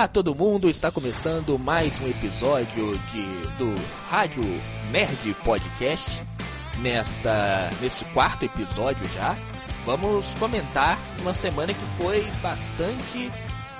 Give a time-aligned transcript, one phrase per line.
[0.00, 3.22] Olá todo mundo, está começando mais um episódio de,
[3.58, 3.74] do
[4.08, 4.42] Rádio
[4.90, 6.22] Nerd Podcast.
[6.78, 9.36] Nesta, neste quarto episódio já,
[9.84, 13.30] vamos comentar uma semana que foi bastante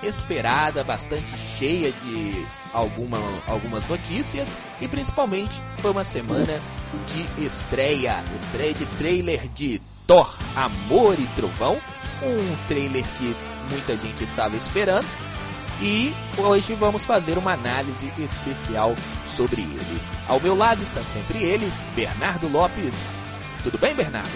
[0.03, 3.17] esperada, bastante cheia de alguma,
[3.49, 4.55] algumas notícias.
[4.79, 6.61] E principalmente foi uma semana
[7.07, 11.79] de estreia, estreia de trailer de Thor, Amor e Trovão,
[12.23, 13.35] um trailer que
[13.71, 15.30] muita gente estava esperando
[15.81, 18.95] e hoje vamos fazer uma análise especial
[19.27, 20.01] sobre ele.
[20.29, 22.95] Ao meu lado está sempre ele, Bernardo Lopes.
[23.63, 24.31] Tudo bem, Bernardo?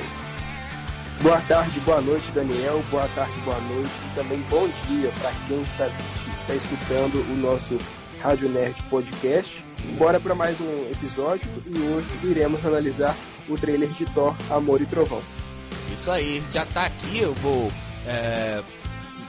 [1.20, 2.83] Boa tarde, boa noite, Daniel.
[2.91, 7.79] Boa tarde, boa noite e também bom dia para quem está, está escutando o nosso
[8.20, 9.65] Rádio Nerd Podcast.
[9.98, 13.15] Bora para mais um episódio e hoje iremos analisar
[13.48, 15.23] o trailer de Thor, Amor e Trovão.
[15.95, 17.70] Isso aí, já tá aqui, eu vou
[18.06, 18.62] é,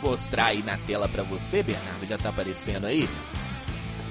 [0.05, 3.09] mostrar aí na tela para você, Bernardo, já tá aparecendo aí?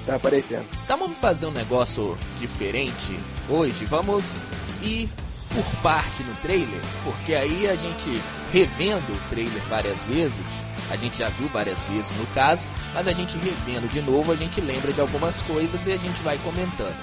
[0.05, 0.67] Tá aparecendo.
[0.83, 3.17] Então vamos fazer um negócio diferente
[3.49, 4.39] hoje, vamos
[4.81, 5.09] ir
[5.49, 10.45] por parte no trailer, porque aí a gente revendo o trailer várias vezes,
[10.91, 14.35] a gente já viu várias vezes no caso, mas a gente revendo de novo, a
[14.35, 16.95] gente lembra de algumas coisas e a gente vai comentando.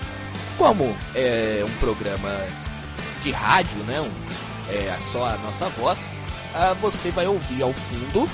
[0.59, 2.31] Como é um programa
[3.23, 4.11] de rádio, né, um,
[4.71, 6.11] é só a nossa voz,
[6.55, 8.29] uh, você vai ouvir ao fundo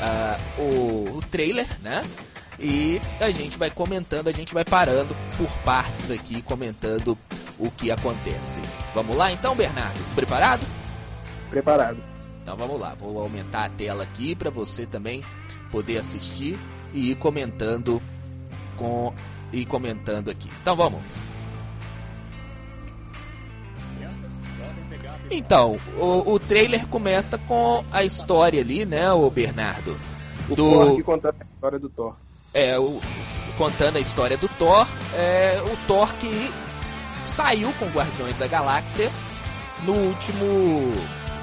[0.00, 2.02] uh, o, o trailer, né?
[2.58, 7.16] E a gente vai comentando, a gente vai parando por partes aqui, comentando
[7.58, 8.60] o que acontece.
[8.94, 9.98] Vamos lá então, Bernardo?
[10.14, 10.66] Preparado?
[11.50, 12.02] Preparado.
[12.42, 15.22] Então vamos lá, vou aumentar a tela aqui para você também
[15.70, 16.58] poder assistir
[16.94, 18.00] e ir comentando
[18.76, 19.12] com
[19.52, 20.48] e comentando aqui.
[20.62, 21.28] Então vamos.
[25.30, 29.96] Então, o, o trailer começa com a história ali, né, o Bernardo?
[30.48, 30.70] O do...
[30.70, 32.16] Thor que contando a história do Thor.
[32.54, 33.00] É, o,
[33.58, 34.86] contando a história do Thor.
[35.14, 36.50] É, o Thor que
[37.24, 39.10] saiu com Guardiões da Galáxia
[39.84, 40.92] no último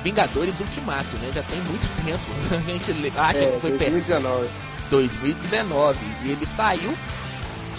[0.03, 1.31] Vingadores Ultimato, né?
[1.33, 2.23] Já tem muito tempo.
[2.55, 4.49] A gente acha é, que foi 2019.
[4.89, 5.99] 2019.
[6.23, 6.93] E ele saiu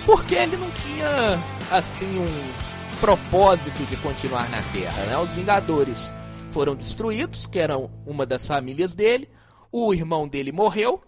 [0.05, 1.41] porque ele não tinha,
[1.71, 5.05] assim, um propósito de continuar na Terra.
[5.07, 5.19] Né?
[5.19, 6.13] Os Vingadores
[6.51, 9.29] foram destruídos, que eram uma das famílias dele.
[9.71, 11.03] O irmão dele morreu,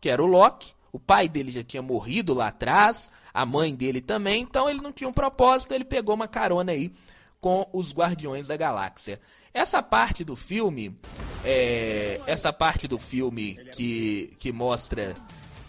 [0.00, 0.72] que era o Loki.
[0.92, 4.92] O pai dele já tinha morrido lá atrás, a mãe dele também, então ele não
[4.92, 6.92] tinha um propósito, ele pegou uma carona aí
[7.40, 9.20] com os Guardiões da Galáxia.
[9.54, 10.98] Essa parte do filme,
[11.44, 15.14] é, essa parte do filme que, que mostra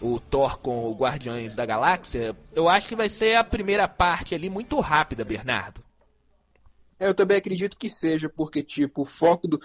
[0.02, 4.34] o Thor com o Guardiões da Galáxia, eu acho que vai ser a primeira parte
[4.34, 5.82] ali muito rápida, Bernardo.
[6.98, 9.60] Eu também acredito que seja, porque, tipo, o foco do,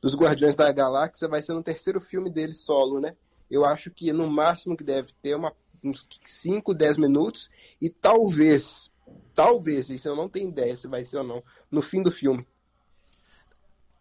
[0.00, 3.16] dos Guardiões da Galáxia vai ser no terceiro filme dele solo, né?
[3.50, 5.52] Eu acho que no máximo que deve ter uma,
[5.82, 8.90] uns 5, 10 minutos e talvez,
[9.34, 12.46] talvez, isso eu não tenho ideia se vai ser ou não, no fim do filme.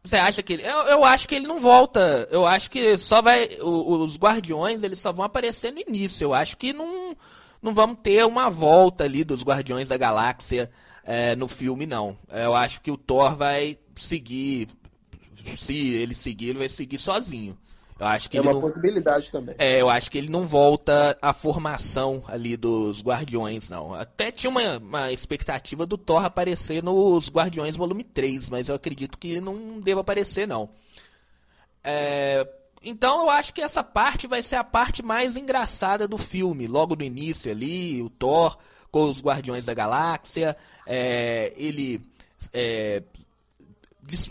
[0.04, 0.64] Você acha que ele.
[0.64, 2.28] Eu, eu acho que ele não volta.
[2.32, 3.48] Eu acho que só vai.
[3.62, 6.26] O, os Guardiões, eles só vão aparecer no início.
[6.26, 7.16] Eu acho que não,
[7.62, 10.72] não vamos ter uma volta ali dos Guardiões da Galáxia
[11.04, 12.18] é, no filme, não.
[12.32, 14.68] Eu acho que o Thor vai seguir.
[15.56, 17.58] Se ele seguir, ele vai seguir sozinho.
[18.00, 18.62] Eu acho que é uma não...
[18.62, 19.56] possibilidade também.
[19.58, 23.94] É, eu acho que ele não volta à formação ali dos Guardiões, não.
[23.94, 29.18] Até tinha uma, uma expectativa do Thor aparecer nos Guardiões Volume 3, mas eu acredito
[29.18, 30.70] que não deva aparecer, não.
[31.84, 32.48] É...
[32.82, 36.68] Então eu acho que essa parte vai ser a parte mais engraçada do filme.
[36.68, 38.58] Logo no início ali, o Thor
[38.90, 40.56] com os Guardiões da Galáxia,
[40.88, 41.52] é...
[41.58, 42.02] ele
[42.54, 43.04] é,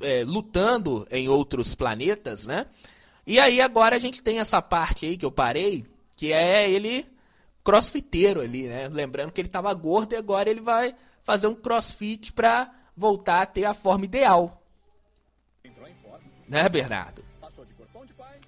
[0.01, 0.25] é...
[0.25, 2.65] lutando em outros planetas, né?
[3.29, 5.85] E aí agora a gente tem essa parte aí que eu parei,
[6.17, 7.07] que é ele
[7.63, 8.89] crossfiteiro ali, né?
[8.89, 13.47] Lembrando que ele estava gordo e agora ele vai fazer um crossfit para voltar a
[13.47, 14.63] ter a forma ideal.
[16.49, 17.23] Né, Bernardo?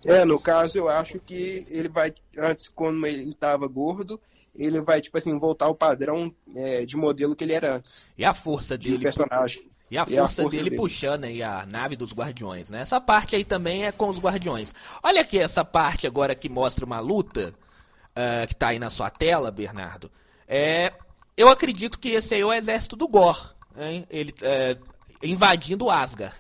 [0.06, 4.19] É, no caso eu acho que ele vai, antes quando ele estava gordo,
[4.55, 8.09] ele vai, tipo assim, voltar ao padrão é, de modelo que ele era antes.
[8.17, 8.97] E a força dele.
[8.97, 9.70] De personagem.
[9.91, 12.81] E a, e força, a força dele, dele, puxando aí a nave dos guardiões, né?
[12.81, 14.73] Essa parte aí também é com os guardiões.
[15.03, 17.53] Olha aqui essa parte agora que mostra uma luta
[18.11, 20.11] uh, que tá aí na sua tela, Bernardo.
[20.47, 20.93] É,
[21.37, 24.07] eu acredito que esse aí é o exército do Gor, hein?
[24.11, 24.77] ele é,
[25.23, 26.35] invadindo Asgard.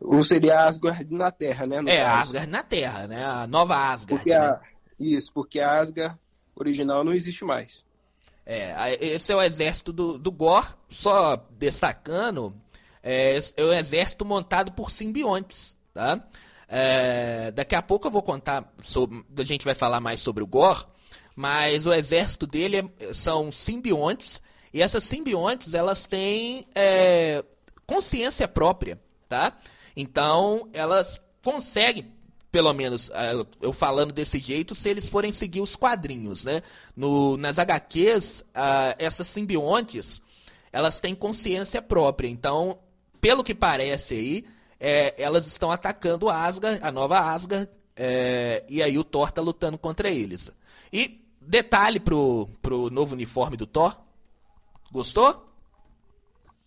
[0.00, 1.76] Ou seria Asgard na Terra, né?
[1.86, 2.22] é, caso.
[2.22, 3.24] Asgard na Terra, né?
[3.24, 4.22] A nova Asgard.
[4.22, 4.44] Porque né?
[4.44, 4.60] a,
[4.98, 6.18] isso, porque a Asgard
[6.56, 7.84] original não existe mais.
[8.46, 12.54] É, esse é o exército do, do Gor, só destacando,
[13.02, 16.22] é, é um exército montado por simbiontes, tá?
[16.68, 19.24] É, daqui a pouco eu vou contar sobre.
[19.38, 20.86] A gente vai falar mais sobre o Gore,
[21.36, 24.40] mas o exército dele é, são simbiontes,
[24.72, 27.44] e essas simbiontes elas têm é,
[27.86, 28.98] consciência própria,
[29.28, 29.52] tá?
[29.96, 32.10] Então elas conseguem,
[32.54, 36.62] pelo menos é, eu falando desse jeito, se eles forem seguir os quadrinhos, né?
[36.94, 38.44] No, nas HQs,
[38.96, 40.22] essas simbiontes
[40.70, 42.28] elas têm consciência própria.
[42.28, 42.78] Então,
[43.20, 44.44] pelo que parece aí,
[44.78, 49.76] é, elas estão atacando Asgard, a nova Asgard, é, e aí o Thor tá lutando
[49.76, 50.52] contra eles.
[50.92, 53.96] E detalhe pro, pro novo uniforme do Thor.
[54.92, 55.53] Gostou?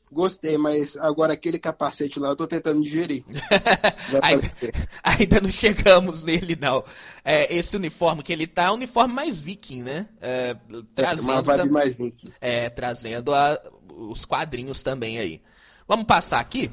[0.09, 3.25] Gostei, mas agora aquele capacete lá eu tô tentando digerir.
[4.23, 4.49] ainda,
[5.03, 6.81] ainda, não chegamos nele, não.
[7.25, 10.07] É, esse uniforme que ele tá é um uniforme mais viking, né?
[10.21, 10.55] É,
[10.95, 12.31] trazendo, uma vibe mais viking.
[12.39, 13.59] É, trazendo a,
[13.89, 15.41] os quadrinhos também aí.
[15.85, 16.71] Vamos passar aqui?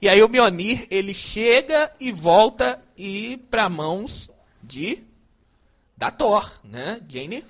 [0.00, 4.30] E aí o Mionir, ele chega e volta e para mãos
[4.62, 5.04] de
[5.96, 7.00] da Thor, né?
[7.08, 7.44] Jane.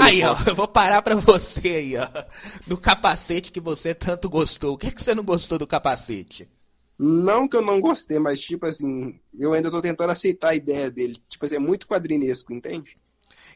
[0.00, 2.08] Aí, ó, eu vou parar para você aí, ó,
[2.66, 4.74] do capacete que você tanto gostou.
[4.74, 6.48] O que que você não gostou do capacete?
[6.98, 10.90] Não que eu não gostei, mas tipo assim, eu ainda tô tentando aceitar a ideia
[10.90, 11.16] dele.
[11.28, 12.96] Tipo assim, é muito quadrinesco, entende?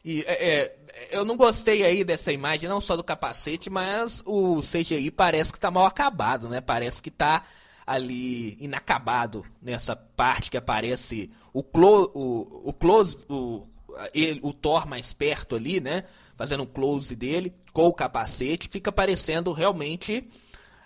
[0.05, 0.79] E é, é,
[1.11, 5.61] eu não gostei aí dessa imagem, não só do capacete, mas o CGI parece que
[5.61, 6.61] tá mal acabado, né?
[6.61, 7.45] Parece que tá
[7.87, 13.67] ali inacabado nessa parte que aparece o, clo, o, o close, o,
[14.15, 16.05] ele, o Thor mais perto ali, né?
[16.37, 20.29] Fazendo um close dele com o capacete, fica parecendo realmente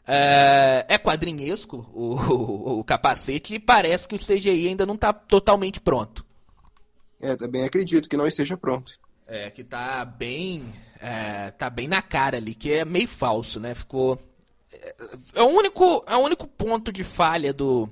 [0.06, 5.12] é, é quadrinhesco o, o, o, capacete e parece que o CGI ainda não está
[5.12, 6.24] totalmente pronto.
[7.20, 8.98] É, também acredito que não esteja pronto.
[9.26, 10.62] É, que tá bem.
[11.00, 13.74] É, tá bem na cara ali, que é meio falso, né?
[13.74, 14.20] Ficou.
[14.72, 14.94] É,
[15.36, 17.88] é o único, é o único ponto de falha do,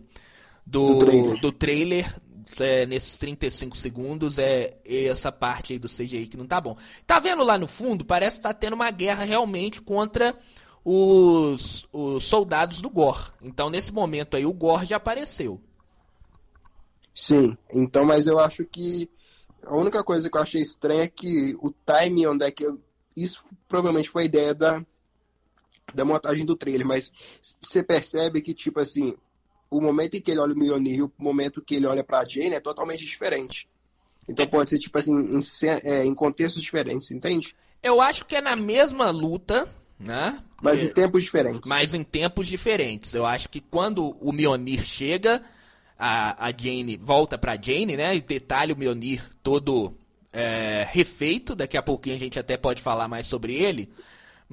[0.66, 2.21] do, do trailer, do trailer
[2.60, 6.76] é, nesses 35 segundos é essa parte aí do CGI que não tá bom.
[7.06, 8.04] Tá vendo lá no fundo?
[8.04, 10.36] Parece que tá tendo uma guerra realmente contra
[10.84, 13.32] os, os soldados do Gor.
[13.42, 15.60] Então, nesse momento aí, o Gor já apareceu.
[17.14, 19.08] Sim, então, mas eu acho que
[19.64, 22.80] a única coisa que eu achei estranha é que o timing onde é que eu,
[23.16, 24.84] isso provavelmente foi a ideia da,
[25.94, 27.12] da montagem do trailer, mas
[27.60, 29.14] você percebe que tipo assim,
[29.72, 32.26] o momento em que ele olha o Mjolnir e o momento que ele olha para
[32.28, 33.66] Jane é totalmente diferente.
[34.28, 35.40] Então pode ser tipo assim em,
[35.82, 37.56] é, em contextos diferentes, entende?
[37.82, 39.66] Eu acho que é na mesma luta,
[39.98, 40.40] né?
[40.62, 41.66] Mas em tempos diferentes.
[41.66, 43.14] Mas em tempos diferentes.
[43.14, 45.42] Eu acho que quando o Mjolnir chega,
[45.98, 48.14] a, a Jane volta pra Jane, né?
[48.14, 49.96] E detalha o Mjolnir todo
[50.32, 51.56] é, refeito.
[51.56, 53.88] Daqui a pouquinho a gente até pode falar mais sobre ele.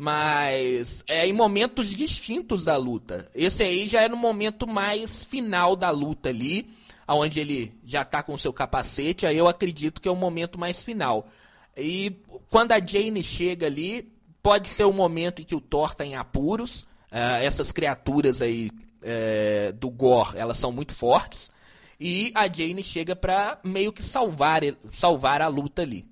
[0.02, 3.30] Mas é em momentos distintos da luta.
[3.36, 6.70] Esse aí já é no momento mais final da luta ali,
[7.06, 9.26] onde ele já tá com o seu capacete.
[9.26, 11.28] Aí eu acredito que é o momento mais final.
[11.76, 12.16] E
[12.50, 14.10] quando a Jane chega ali,
[14.42, 16.84] pode ser o momento em que o Thor tá em apuros.
[17.12, 18.72] Uh, essas criaturas aí
[19.04, 21.52] é, do Gore, elas são muito fortes.
[22.00, 26.08] E a Jane chega para meio que salvar, salvar a luta ali.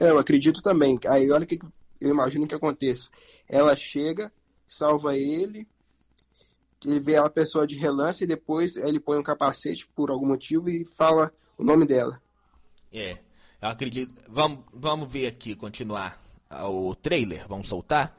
[0.00, 0.98] É, eu acredito também.
[1.06, 1.58] Aí olha o que
[2.00, 3.10] eu imagino que aconteça.
[3.48, 4.32] Ela chega,
[4.66, 5.66] salva ele,
[6.84, 10.68] ele vê a pessoa de relance e depois ele põe um capacete por algum motivo
[10.70, 12.20] e fala o nome dela.
[12.92, 13.18] É,
[13.60, 14.14] eu acredito.
[14.28, 16.18] Vamos, vamos ver aqui, continuar
[16.68, 17.46] o trailer.
[17.46, 18.16] Vamos soltar?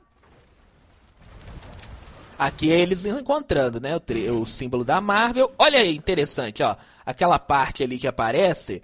[2.38, 3.96] Aqui é eles encontrando, né?
[3.96, 5.54] O, o, símbolo da Marvel.
[5.58, 6.76] Olha aí, interessante, ó.
[7.06, 8.82] Aquela parte ali que aparece.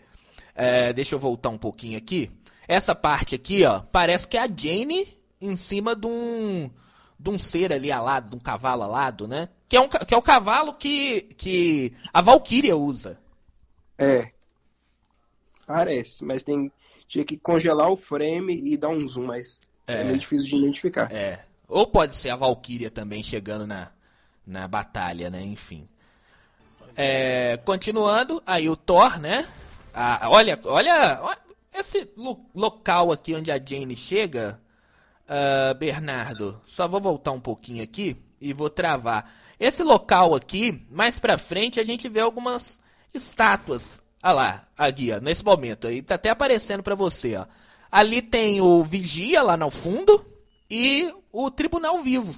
[0.53, 2.31] É, deixa eu voltar um pouquinho aqui.
[2.67, 5.07] Essa parte aqui, ó, parece que é a Jane
[5.39, 6.69] em cima de um,
[7.19, 9.49] de um ser ali alado, de um cavalo alado, né?
[9.69, 13.19] Que é, um, que é o cavalo que, que a Valkyria usa.
[13.97, 14.31] É.
[15.65, 16.71] Parece, mas tem
[17.07, 20.55] tinha que congelar o frame e dar um zoom, mas é, é meio difícil de
[20.57, 21.11] identificar.
[21.11, 21.39] É.
[21.67, 23.89] Ou pode ser a Valkyria também chegando na,
[24.45, 25.41] na batalha, né?
[25.41, 25.87] Enfim.
[26.95, 29.47] É, continuando, aí o Thor, né?
[29.93, 31.39] Ah, olha, olha, olha,
[31.79, 34.59] esse lo local aqui onde a Jane chega,
[35.23, 36.59] uh, Bernardo.
[36.65, 39.33] Só vou voltar um pouquinho aqui e vou travar.
[39.59, 42.79] Esse local aqui, mais pra frente, a gente vê algumas
[43.13, 44.01] estátuas.
[44.23, 47.45] Olha lá, aqui, ó, nesse momento aí, tá até aparecendo pra você, ó.
[47.91, 50.25] Ali tem o Vigia lá no fundo,
[50.69, 52.35] e o Tribunal Vivo.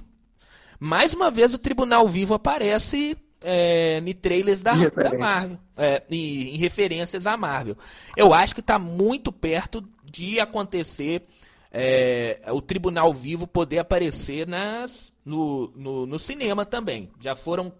[0.78, 5.58] Mais uma vez o Tribunal Vivo aparece é, em trailers da, da Marvel.
[5.76, 7.76] É, em, em, referências à Marvel.
[8.16, 11.26] Eu acho que está muito perto de acontecer
[11.70, 17.10] é, o Tribunal Vivo poder aparecer nas, no, no, no, cinema também.
[17.20, 17.72] Já foram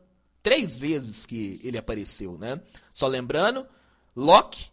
[0.43, 2.61] três vezes que ele apareceu, né?
[2.95, 3.67] Só lembrando,
[4.15, 4.71] Loki,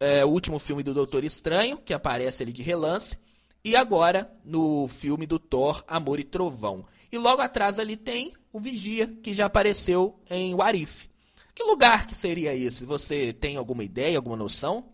[0.00, 3.18] é, o último filme do Doutor Estranho, que aparece ali de relance,
[3.62, 6.86] e agora no filme do Thor, Amor e Trovão.
[7.12, 11.08] E logo atrás ali tem o Vigia, que já apareceu em Warif.
[11.54, 12.86] Que lugar que seria esse?
[12.86, 14.84] Você tem alguma ideia, alguma noção?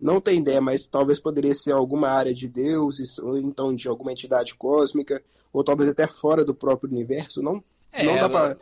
[0.00, 4.12] Não tem ideia, mas talvez poderia ser alguma área de deuses, ou então de alguma
[4.12, 5.22] entidade cósmica,
[5.52, 7.42] ou talvez até fora do próprio universo.
[7.42, 8.56] Não, é, não dá pra.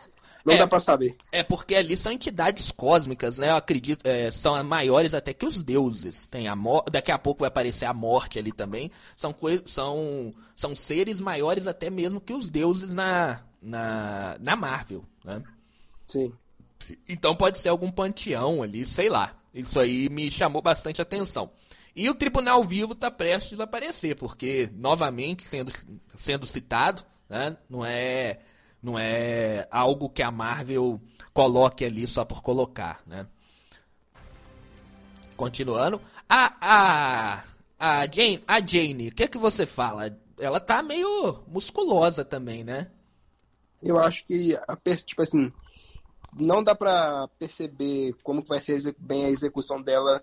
[0.46, 1.16] Não é, dá pra saber.
[1.32, 3.50] É porque ali são entidades cósmicas, né?
[3.50, 6.28] Eu acredito, é, são maiores até que os deuses.
[6.28, 6.54] Tem a
[6.90, 8.88] Daqui a pouco vai aparecer a morte ali também.
[9.16, 9.34] São,
[9.64, 15.42] são, são seres maiores até mesmo que os deuses na, na, na Marvel, né?
[16.06, 16.32] Sim.
[17.08, 19.34] Então pode ser algum panteão ali, sei lá.
[19.52, 21.50] Isso aí me chamou bastante atenção.
[21.94, 25.72] E o Tribunal Vivo está prestes a aparecer, porque, novamente, sendo,
[26.14, 28.38] sendo citado, né, não é
[28.83, 31.00] não é algo que a Marvel
[31.33, 33.26] coloque ali só por colocar, né?
[35.37, 37.45] Continuando, a a
[37.78, 40.18] a Jane, a Jane, o que é que você fala?
[40.38, 42.90] Ela tá meio musculosa também, né?
[43.83, 45.52] Eu acho que a tipo assim,
[46.35, 50.23] não dá para perceber como que vai ser bem a execução dela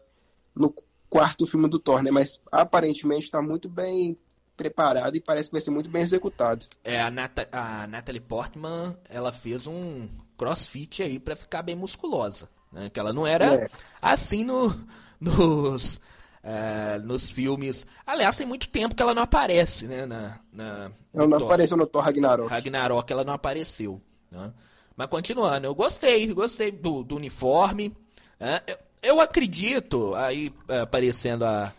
[0.56, 0.74] no
[1.10, 2.10] quarto filme do Thor, né?
[2.10, 4.18] Mas aparentemente está muito bem
[4.56, 6.66] preparado e parece que vai ser muito bem executado.
[6.84, 10.08] É, a, Nat a Natalie Portman, ela fez um
[10.38, 12.90] crossfit aí para ficar bem musculosa, né?
[12.90, 13.70] Que ela não era é.
[14.02, 14.76] assim no,
[15.20, 16.00] nos,
[16.44, 17.88] é, nos filmes.
[18.06, 20.06] Aliás, tem muito tempo que ela não aparece, né?
[20.06, 21.48] Na, na ela não Thor.
[21.48, 22.50] apareceu no Thor Ragnarok.
[22.50, 24.52] Ragnarok ela não apareceu, né?
[24.96, 27.96] Mas continuando, eu gostei, gostei do, do uniforme.
[28.40, 28.62] Né?
[28.68, 31.74] Eu, eu, acredito, aí é, aparecendo a,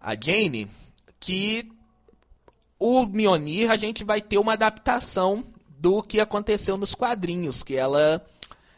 [0.00, 0.66] a Jane,
[1.18, 1.70] que
[2.80, 8.24] o Mionir a gente vai ter uma adaptação do que aconteceu nos quadrinhos, que ela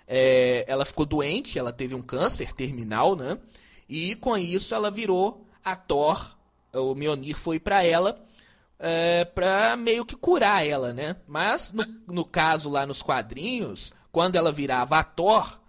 [0.09, 3.39] é, ela ficou doente, ela teve um câncer terminal, né?
[3.89, 6.37] E com isso ela virou a Thor.
[6.75, 8.21] O Mionir foi para ela
[8.79, 11.15] é, para meio que curar ela, né?
[11.29, 15.61] Mas no, no caso lá nos quadrinhos, quando ela virava a Thor,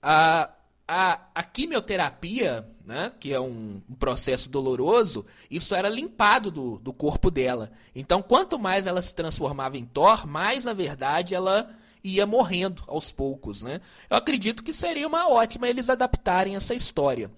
[0.00, 0.48] a,
[0.92, 6.92] a, a quimioterapia, né, que é um, um, processo doloroso, isso era limpado do, do
[6.92, 7.70] corpo dela.
[7.94, 11.70] Então, quanto mais ela se transformava em Thor, mais, na verdade, ela
[12.02, 13.62] ia morrendo aos poucos.
[13.62, 13.80] Né?
[14.10, 17.30] Eu acredito que seria uma ótima eles adaptarem essa história.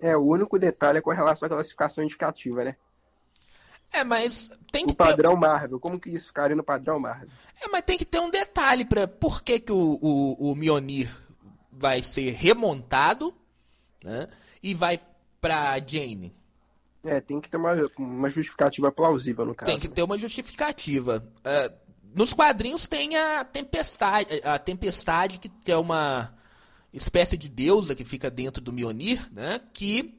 [0.00, 2.76] É, o único detalhe é com relação à classificação indicativa, né?
[3.92, 5.40] É, mas tem que o padrão ter...
[5.40, 7.28] Marvel, como que isso ficaria no padrão Marvel?
[7.60, 11.23] É, mas tem que ter um detalhe para por que, que o, o, o Mionir
[11.78, 13.34] vai ser remontado,
[14.02, 14.28] né?
[14.62, 15.00] E vai
[15.40, 16.34] pra Jane.
[17.04, 19.70] É, tem que ter uma, uma justificativa plausível no caso.
[19.70, 21.22] Tem que ter uma justificativa.
[21.40, 21.84] Uh,
[22.16, 26.32] nos quadrinhos tem a tempestade, a tempestade que é uma
[26.92, 29.60] espécie de deusa que fica dentro do Mionir, né?
[29.72, 30.18] Que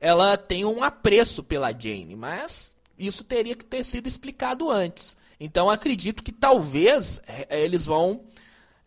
[0.00, 5.16] ela tem um apreço pela Jane, mas isso teria que ter sido explicado antes.
[5.38, 8.24] Então acredito que talvez é, eles vão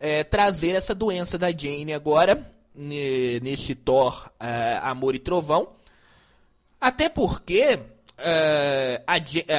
[0.00, 5.68] é, trazer essa doença da Jane agora, neste Thor é, Amor e Trovão.
[6.80, 7.78] Até porque
[8.16, 9.14] é, a,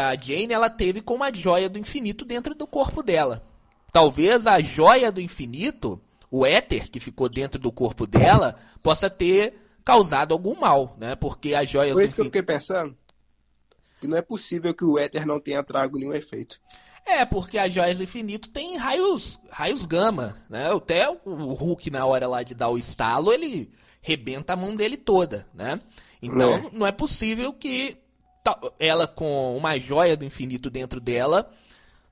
[0.10, 3.43] a Jane ela teve com uma joia do infinito dentro do corpo dela.
[3.91, 9.53] Talvez a joia do infinito, o éter que ficou dentro do corpo dela, possa ter
[9.86, 11.15] causado algum mal, né?
[11.15, 12.95] Porque a joia Por isso que eu fiquei pensando
[14.00, 16.60] que não é possível que o éter não tenha trago nenhum efeito.
[17.05, 20.72] É, porque as joias do infinito tem raios, raios gama, né?
[20.72, 24.98] Até o Hulk, na hora lá de dar o estalo, ele rebenta a mão dele
[24.98, 25.79] toda, né?
[26.22, 26.70] Então, é.
[26.72, 27.98] não é possível que
[28.79, 31.51] ela, com uma joia do infinito dentro dela,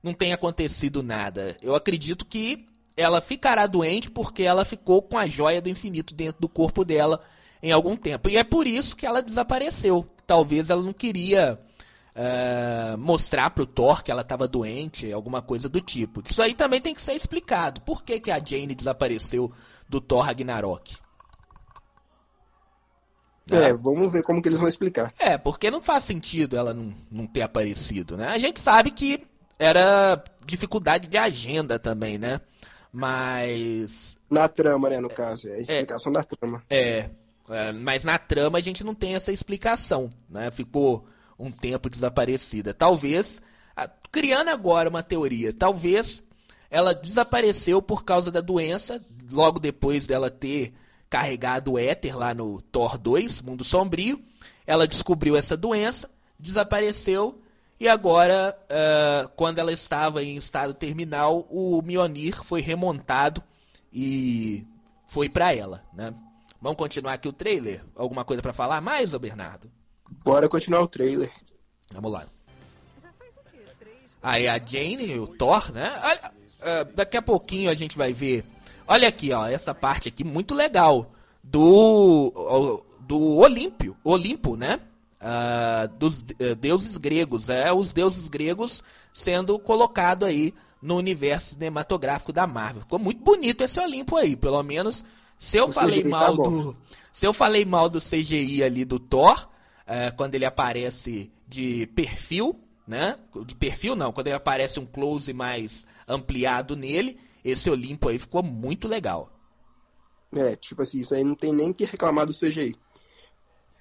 [0.02, 1.56] não tenha acontecido nada.
[1.62, 2.66] Eu acredito que
[2.96, 7.22] ela ficará doente porque ela ficou com a joia do infinito dentro do corpo dela
[7.62, 8.28] em algum tempo.
[8.28, 10.08] E é por isso que ela desapareceu.
[10.26, 11.58] Talvez ela não queria
[12.14, 16.22] uh, mostrar pro Thor que ela estava doente, alguma coisa do tipo.
[16.24, 17.80] Isso aí também tem que ser explicado.
[17.82, 19.52] Por que, que a Jane desapareceu
[19.88, 20.96] do Thor Ragnarok?
[23.50, 25.12] É, vamos ver como que eles vão explicar.
[25.18, 28.28] É, porque não faz sentido ela não, não ter aparecido, né?
[28.28, 29.26] A gente sabe que
[29.58, 32.40] era dificuldade de agenda também, né?
[32.92, 34.16] Mas.
[34.28, 35.48] Na trama, né, no caso.
[35.48, 36.62] É a explicação é, da trama.
[36.70, 37.10] É,
[37.48, 40.50] é, mas na trama a gente não tem essa explicação, né?
[40.50, 41.06] Ficou
[41.40, 42.74] um tempo desaparecida.
[42.74, 43.40] Talvez,
[44.12, 46.22] criando agora uma teoria, talvez
[46.70, 50.72] ela desapareceu por causa da doença, logo depois dela ter
[51.08, 54.22] carregado o éter lá no Thor 2, Mundo Sombrio.
[54.66, 57.42] Ela descobriu essa doença, desapareceu
[57.78, 63.42] E agora, uh, quando ela estava em estado terminal, o Mionir foi remontado
[63.92, 64.64] e
[65.06, 66.14] foi para ela, né?
[66.60, 67.82] Vamos continuar aqui o trailer?
[67.96, 69.70] Alguma coisa para falar mais, ô Bernardo?
[70.24, 71.30] Bora continuar o trailer.
[71.92, 72.26] Vamos lá.
[74.22, 75.92] Aí a Jane, o Thor, né?
[76.02, 78.44] Olha, uh, daqui a pouquinho a gente vai ver.
[78.86, 81.10] Olha aqui, ó, essa parte aqui muito legal
[81.42, 84.78] do do Olímpio, Olimpo, né?
[85.20, 92.32] Uh, dos uh, deuses gregos, é os deuses gregos sendo colocado aí no universo cinematográfico
[92.32, 92.82] da Marvel.
[92.82, 95.04] Ficou muito bonito esse Olimpo aí, pelo menos
[95.36, 96.76] se eu o falei CGI mal tá do
[97.12, 99.49] se eu falei mal do CGI ali do Thor,
[99.90, 103.18] uh, quando ele aparece de perfil, né?
[103.44, 108.42] De perfil não, quando ele aparece um close mais ampliado nele, esse Olimpo aí ficou
[108.42, 109.32] muito legal.
[110.32, 112.76] É, tipo assim, isso aí não tem nem que reclamar do CGI.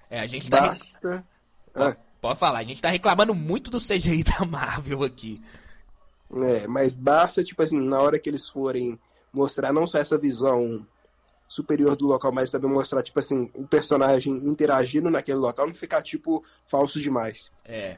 [0.09, 0.61] É, a gente tá.
[0.61, 1.27] Basta.
[1.75, 1.95] Ah.
[2.19, 5.41] Pode falar, a gente tá reclamando muito do CGI da Marvel aqui.
[6.31, 8.99] É, mas basta, tipo assim, na hora que eles forem
[9.31, 10.85] mostrar não só essa visão
[11.49, 16.01] superior do local, mas também mostrar, tipo assim, o personagem interagindo naquele local, não ficar,
[16.01, 17.51] tipo, falso demais.
[17.65, 17.97] É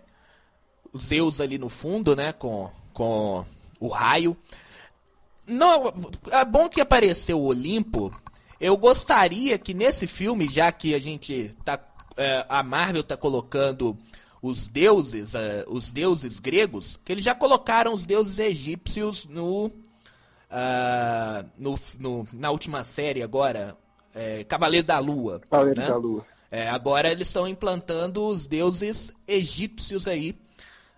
[0.93, 2.33] o Zeus ali no fundo, né?
[2.33, 3.45] Com, com
[3.79, 4.35] o raio.
[5.47, 5.93] Não,
[6.29, 8.11] é bom que apareceu o Olimpo.
[8.59, 11.79] Eu gostaria que nesse filme, já que a gente tá.
[12.17, 13.97] É, a Marvel tá colocando
[14.41, 19.71] os deuses, uh, os deuses gregos, que eles já colocaram os deuses egípcios no,
[20.51, 23.77] uh, no, no, na última série agora,
[24.13, 25.39] é, Cavaleiro da Lua.
[25.49, 25.87] Cavaleiro né?
[25.87, 26.25] da Lua.
[26.51, 30.37] É, agora eles estão implantando os deuses egípcios aí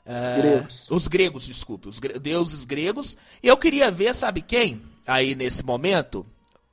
[0.05, 0.91] Uh, gregos.
[0.91, 3.15] Os gregos, desculpe, os gre deuses gregos.
[3.41, 4.81] E eu queria ver, sabe quem?
[5.07, 6.25] Aí nesse momento.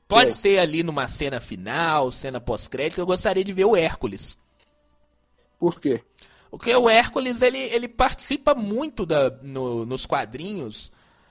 [0.09, 4.37] Pode ser ali numa cena final, cena pós-crédito, eu gostaria de ver o Hércules.
[5.57, 6.03] Por quê?
[6.51, 10.91] Porque o Hércules, ele, ele participa muito da, no, nos quadrinhos.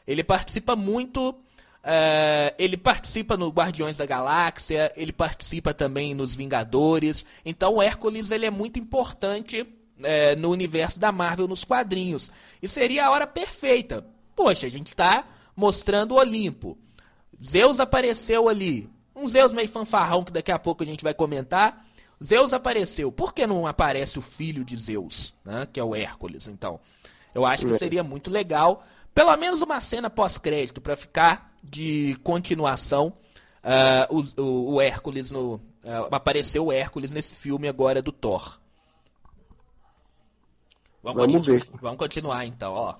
[0.09, 1.29] Ele participa muito.
[1.29, 7.23] Uh, ele participa no Guardiões da Galáxia, ele participa também nos Vingadores.
[7.45, 9.65] Então o Hércules ele é muito importante
[10.03, 12.31] é, no universo da Marvel nos quadrinhos.
[12.59, 14.03] E seria a hora perfeita.
[14.35, 16.75] Poxa, a gente está mostrando o Olimpo.
[17.41, 18.89] Zeus apareceu ali.
[19.15, 21.85] Um Zeus meio fanfarrão que daqui a pouco a gente vai comentar.
[22.21, 23.11] Zeus apareceu.
[23.11, 25.67] Por que não aparece o filho de Zeus, né?
[25.71, 26.47] que é o Hércules?
[26.47, 26.79] Então,
[27.33, 28.83] eu acho que seria muito legal.
[29.13, 33.13] Pelo menos uma cena pós-crédito para ficar de continuação.
[33.61, 35.55] Uh, o, o, o, Hércules no.
[35.55, 38.59] Uh, apareceu o Hércules nesse filme agora do Thor.
[41.03, 41.67] Vamos, Vamos ver.
[41.81, 42.95] Vamos continuar então, ó.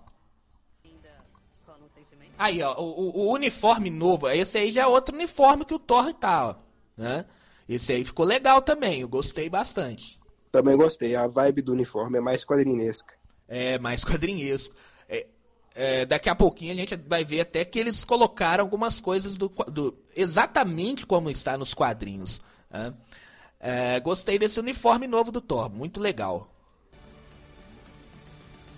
[2.38, 6.13] Aí, ó, o, o, uniforme novo, esse aí já é outro uniforme que o Thor
[6.13, 6.56] tá, ó,
[6.95, 7.26] né?
[7.67, 10.17] Esse aí ficou legal também, eu gostei bastante.
[10.50, 13.13] Também gostei, a vibe do uniforme é mais quadrinesca.
[13.45, 14.74] É, mais quadrinhesco.
[15.75, 19.49] É, daqui a pouquinho a gente vai ver até que eles colocaram algumas coisas do,
[19.67, 22.41] do exatamente como está nos quadrinhos.
[22.69, 22.93] Né?
[23.60, 26.49] É, gostei desse uniforme novo do Thor, muito legal.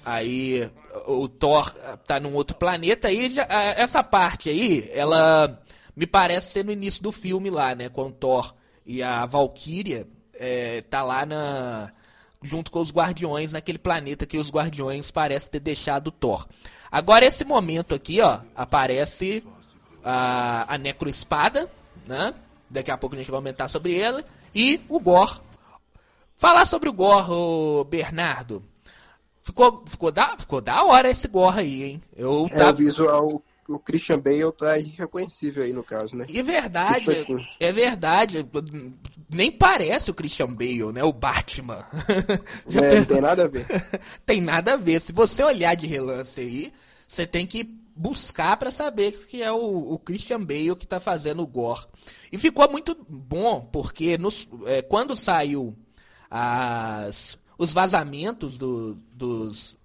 [0.04, 0.70] Aí
[1.08, 1.72] o Thor
[2.06, 3.44] tá num outro planeta aí já,
[3.78, 5.62] essa parte aí, ela
[5.96, 10.08] me parece ser no início do filme lá, né, com o Thor e a Valkyria
[10.34, 11.94] é, tá lá na
[12.42, 16.48] junto com os Guardiões naquele planeta que os Guardiões parecem ter deixado o Thor.
[16.92, 19.44] Agora esse momento aqui, ó, aparece
[20.04, 21.70] a, a Necroespada,
[22.08, 22.34] né?
[22.70, 24.24] Daqui a pouco a gente vai aumentar sobre ela
[24.56, 25.42] e o Gor.
[26.36, 28.64] Falar sobre o Gor, Bernardo.
[29.44, 32.02] Ficou, ficou, da, ficou da hora esse gorra aí, hein?
[32.16, 33.44] Eu é, o visual,
[33.74, 36.26] o Christian Bale tá irreconhecível aí no caso, né?
[36.34, 37.48] É verdade, tipo assim.
[37.60, 38.46] é verdade.
[39.30, 41.04] Nem parece o Christian Bale, né?
[41.04, 41.86] O Batman.
[42.74, 43.66] É, não tem nada a ver.
[44.26, 45.02] tem nada a ver.
[45.02, 46.74] Se você olhar de relance aí,
[47.08, 47.64] você tem que
[47.96, 51.86] buscar para saber que é o, o, Christian Bale que tá fazendo o gore.
[52.32, 55.76] E ficou muito bom, porque nos, é, quando saiu
[56.30, 59.78] as os vazamentos do, dos,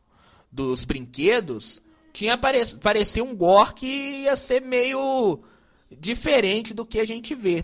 [0.50, 1.82] dos brinquedos,
[2.16, 3.86] tinha parecia um gore que
[4.22, 5.38] ia ser meio
[5.90, 7.62] diferente do que a gente vê.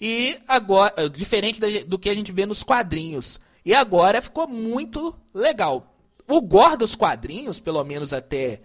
[0.00, 3.38] E agora, eh, diferente do que a gente vê nos quadrinhos.
[3.64, 5.94] E agora ficou muito legal.
[6.26, 8.62] O gore dos quadrinhos, pelo menos até.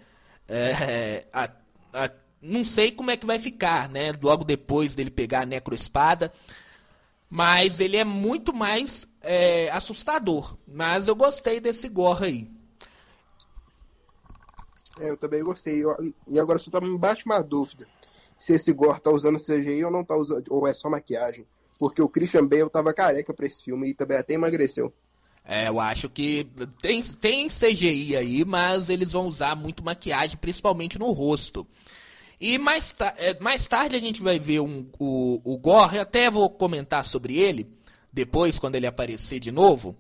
[0.47, 1.47] É, a,
[1.93, 2.09] a,
[2.41, 4.11] não sei como é que vai ficar, né?
[4.19, 6.33] Logo depois dele pegar a necroespada.
[7.29, 10.57] Mas ele é muito mais é, assustador.
[10.67, 12.49] Mas eu gostei desse gorro aí.
[14.99, 15.83] É, eu também gostei.
[16.27, 17.87] E agora só me bate uma dúvida.
[18.37, 20.43] Se esse gore tá usando CGI ou não tá usando.
[20.49, 21.45] Ou é só maquiagem.
[21.77, 24.93] Porque o Christian Bale tava careca pra esse filme e também até emagreceu.
[25.45, 26.47] É, eu acho que
[26.81, 31.65] tem, tem CGI aí, mas eles vão usar muito maquiagem, principalmente no rosto.
[32.39, 36.49] E mais, é, mais tarde a gente vai ver um, o, o Gore, até vou
[36.49, 37.67] comentar sobre ele
[38.11, 39.95] depois, quando ele aparecer de novo.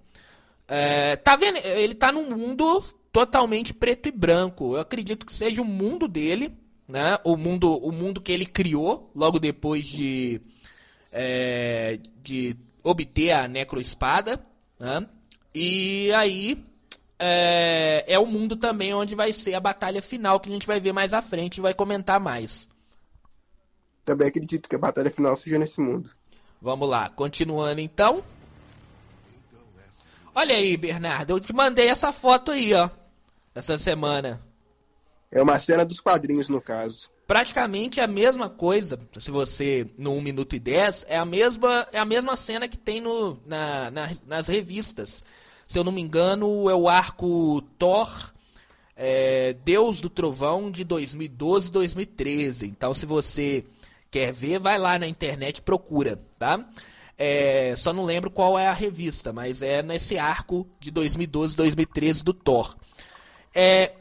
[0.67, 1.57] É, tá vendo?
[1.57, 4.75] Ele tá num mundo totalmente preto e branco.
[4.75, 7.19] Eu acredito que seja o mundo dele, né?
[7.23, 10.41] O mundo, o mundo que ele criou logo depois de,
[11.11, 14.43] é, de obter a necroespada,
[14.79, 15.05] né?
[15.53, 16.63] E aí
[17.17, 20.79] é, é o mundo também onde vai ser a batalha final que a gente vai
[20.79, 22.69] ver mais à frente e vai comentar mais.
[24.05, 26.09] Também acredito que a batalha final seja nesse mundo.
[26.61, 28.23] Vamos lá, continuando então.
[30.33, 32.89] Olha aí, Bernardo, eu te mandei essa foto aí, ó,
[33.53, 34.41] essa semana.
[35.31, 37.09] É uma cena dos quadrinhos, no caso.
[37.27, 41.99] Praticamente a mesma coisa, se você, no 1 minuto e 10, é a mesma, é
[41.99, 45.23] a mesma cena que tem no, na, na nas revistas
[45.69, 48.09] se eu não me engano, é o arco Thor,
[48.95, 52.65] é, Deus do Trovão de 2012 2013.
[52.65, 53.63] Então, se você
[54.09, 56.67] quer ver, vai lá na internet procura, tá?
[57.15, 62.23] É, só não lembro qual é a revista, mas é nesse arco de 2012 2013
[62.23, 62.75] do Thor.
[63.53, 63.93] É,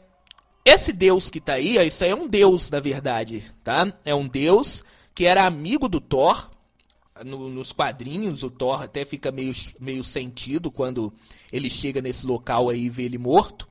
[0.63, 3.91] esse deus que tá aí, isso aí é um deus, na verdade, tá?
[4.05, 4.83] É um deus
[5.15, 6.49] que era amigo do Thor,
[7.25, 11.13] no, nos quadrinhos, o Thor até fica meio, meio sentido quando
[11.51, 13.67] ele chega nesse local aí e vê ele morto.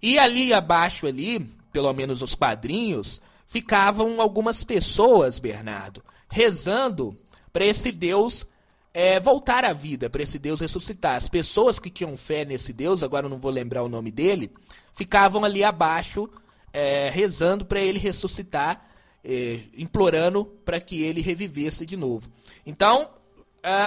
[0.00, 1.40] E ali abaixo ali,
[1.72, 7.16] pelo menos os quadrinhos, ficavam algumas pessoas, Bernardo, rezando
[7.52, 8.46] para esse Deus
[8.92, 11.16] é, voltar à vida, para esse Deus ressuscitar.
[11.16, 14.50] As pessoas que tinham fé nesse Deus, agora eu não vou lembrar o nome dele,
[14.96, 16.28] ficavam ali abaixo
[16.72, 18.84] é, rezando para ele ressuscitar
[19.22, 22.28] é, implorando para que ele revivesse de novo.
[22.64, 23.10] Então,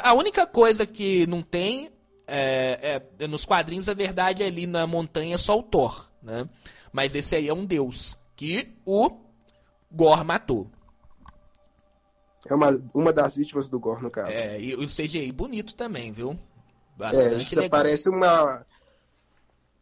[0.03, 1.89] a única coisa que não tem
[2.27, 6.47] é, é, nos quadrinhos, a verdade é ali na montanha só o Thor, né?
[6.91, 9.11] Mas esse aí é um deus que o
[9.91, 10.69] Gor matou.
[12.47, 14.29] É uma, uma das vítimas do Gor, no caso.
[14.29, 16.37] É, e o CGI bonito também, viu?
[16.97, 17.69] Bastante é, legal.
[17.69, 18.65] Parece uma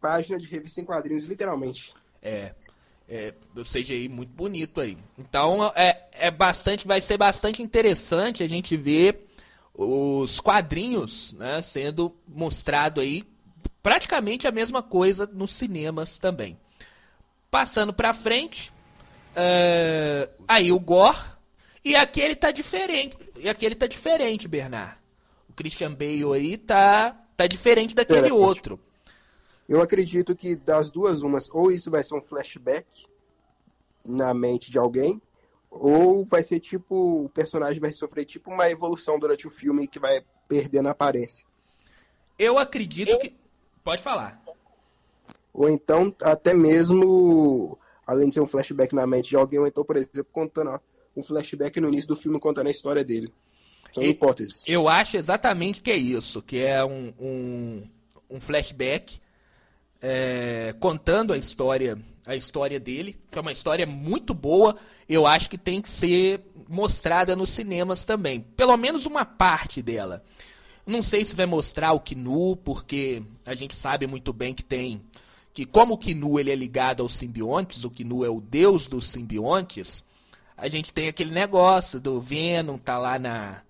[0.08, 1.94] página de revista em quadrinhos, literalmente.
[2.22, 2.54] É.
[3.10, 4.98] É, o CGI muito bonito aí.
[5.18, 9.28] Então é, é bastante, vai ser bastante interessante a gente ver
[9.74, 13.24] os quadrinhos né, sendo mostrado aí
[13.82, 16.58] praticamente a mesma coisa nos cinemas também.
[17.50, 18.74] Passando para frente,
[19.34, 21.18] é, aí o Gore
[21.84, 23.16] e aqui ele tá diferente.
[23.40, 24.98] E aqui ele tá diferente, Bernard.
[25.50, 28.80] O Christian Bale aí tá tá diferente daquele outro.
[29.68, 32.88] Eu acredito que das duas umas, ou isso vai ser um flashback
[34.06, 35.22] na mente de alguém,
[35.70, 40.00] ou vai ser tipo, o personagem vai sofrer tipo uma evolução durante o filme que
[40.00, 41.46] vai perdendo a aparência.
[42.40, 43.36] Eu acredito que.
[43.84, 44.42] Pode falar.
[45.54, 49.84] Ou então, até mesmo, além de ser um flashback na mente de alguém, ou então,
[49.84, 50.80] por exemplo, contando ó,
[51.16, 53.34] um flashback no início do filme contando a história dele.
[53.92, 54.64] São e, hipóteses.
[54.68, 57.90] Eu acho exatamente que é isso, que é um, um,
[58.30, 59.20] um flashback
[60.02, 64.76] é, contando a história a história dele, que é uma história muito boa,
[65.08, 70.22] eu acho que tem que ser mostrada nos cinemas também, pelo menos uma parte dela.
[70.86, 75.02] Não sei se vai mostrar o Kinu, porque a gente sabe muito bem que tem
[75.54, 79.08] que como o Kinu ele é ligado aos simbiontes, o Kinu é o deus dos
[79.08, 80.06] simbiontes,
[80.56, 83.62] a gente tem aquele negócio do Venom tá lá na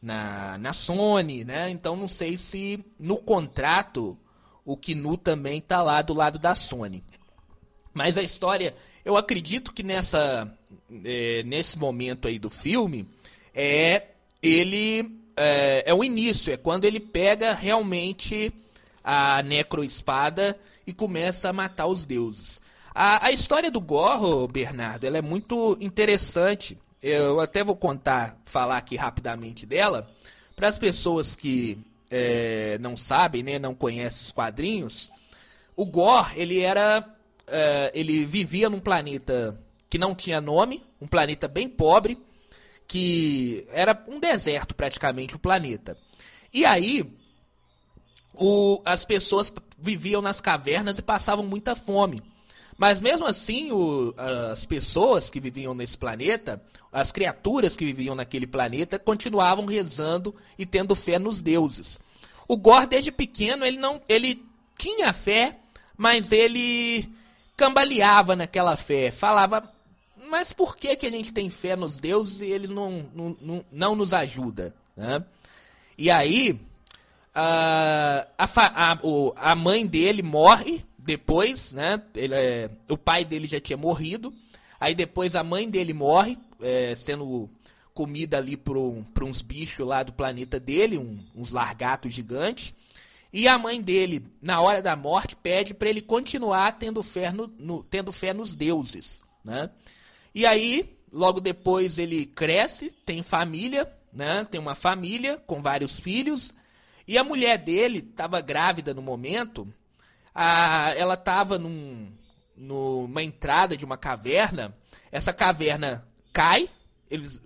[0.00, 1.70] na, na Sony, né?
[1.70, 4.16] Então não sei se no contrato
[4.64, 7.02] o Kinu também está lá do lado da Sony.
[7.92, 10.50] Mas a história, eu acredito que nessa
[11.04, 13.08] é, nesse momento aí do filme
[13.54, 14.08] é
[14.42, 18.52] ele é, é o início, é quando ele pega realmente
[19.02, 22.60] a necroespada e começa a matar os deuses.
[22.94, 26.78] A, a história do Gorro, Bernardo, ela é muito interessante.
[27.02, 30.10] Eu até vou contar, falar aqui rapidamente dela,
[30.54, 31.78] para as pessoas que
[32.12, 35.10] é, não sabem, né, não conhecem os quadrinhos,
[35.74, 37.04] o Gore, ele era.
[37.46, 39.58] É, ele vivia num planeta
[39.90, 42.16] que não tinha nome, um planeta bem pobre,
[42.86, 45.96] que era um deserto praticamente o planeta.
[46.52, 47.04] E aí,
[48.34, 52.22] o, as pessoas viviam nas cavernas e passavam muita fome.
[52.76, 54.14] Mas mesmo assim, o,
[54.50, 60.66] as pessoas que viviam nesse planeta, as criaturas que viviam naquele planeta, continuavam rezando e
[60.66, 61.98] tendo fé nos deuses.
[62.48, 64.00] O Gore, desde pequeno, ele não.
[64.08, 64.44] ele
[64.76, 65.58] tinha fé,
[65.96, 67.08] mas ele
[67.56, 69.10] cambaleava naquela fé.
[69.10, 69.72] Falava,
[70.28, 73.64] mas por que, que a gente tem fé nos deuses e eles não, não, não,
[73.70, 74.72] não nos ajudam?
[74.96, 75.22] Né?
[75.96, 76.58] E aí,
[77.34, 78.98] a, a, a,
[79.36, 82.02] a mãe dele morre depois, né?
[82.14, 84.32] Ele, é, o pai dele já tinha morrido.
[84.80, 87.48] Aí depois a mãe dele morre, é, sendo
[87.94, 92.74] comida ali para uns bichos lá do planeta dele, um, uns largatos gigantes.
[93.32, 97.46] E a mãe dele, na hora da morte, pede para ele continuar tendo fé, no,
[97.58, 99.22] no, tendo fé nos deuses.
[99.44, 99.70] Né?
[100.34, 104.46] E aí, logo depois, ele cresce, tem família, né?
[104.50, 106.52] tem uma família com vários filhos.
[107.08, 109.72] E a mulher dele estava grávida no momento.
[110.34, 112.12] A, ela estava num,
[112.56, 114.74] numa entrada de uma caverna.
[115.10, 116.68] Essa caverna cai.
[117.10, 117.42] Eles,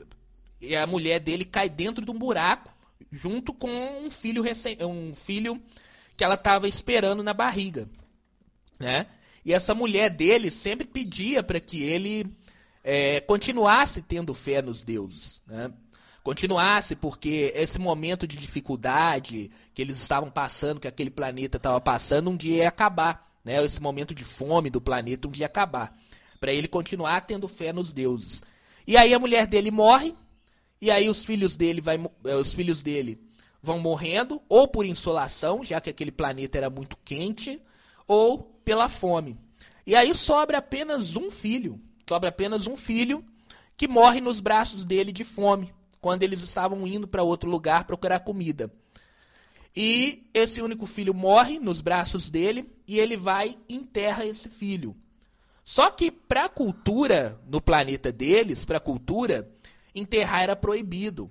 [0.60, 2.74] e a mulher dele cai dentro de um buraco
[3.10, 3.68] junto com
[4.04, 5.60] um filho recém, um filho
[6.16, 7.88] que ela estava esperando na barriga,
[8.78, 9.06] né?
[9.44, 12.26] E essa mulher dele sempre pedia para que ele
[12.82, 15.72] é, continuasse tendo fé nos deuses, né?
[16.26, 22.30] Continuasse, porque esse momento de dificuldade que eles estavam passando, que aquele planeta estava passando,
[22.30, 23.32] um dia ia acabar.
[23.44, 23.64] Né?
[23.64, 25.96] Esse momento de fome do planeta um dia ia acabar.
[26.40, 28.42] Para ele continuar tendo fé nos deuses.
[28.88, 30.16] E aí a mulher dele morre,
[30.80, 33.20] e aí os filhos dele, vai, eh, os filhos dele
[33.62, 37.62] vão morrendo, ou por insolação, já que aquele planeta era muito quente,
[38.04, 39.38] ou pela fome.
[39.86, 41.80] E aí sobra apenas um filho.
[42.08, 43.24] Sobra apenas um filho
[43.76, 45.72] que morre nos braços dele de fome
[46.06, 48.72] quando eles estavam indo para outro lugar procurar comida.
[49.74, 54.94] E esse único filho morre nos braços dele e ele vai e enterra esse filho.
[55.64, 59.50] Só que para a cultura no planeta deles, para a cultura,
[59.92, 61.24] enterrar era proibido.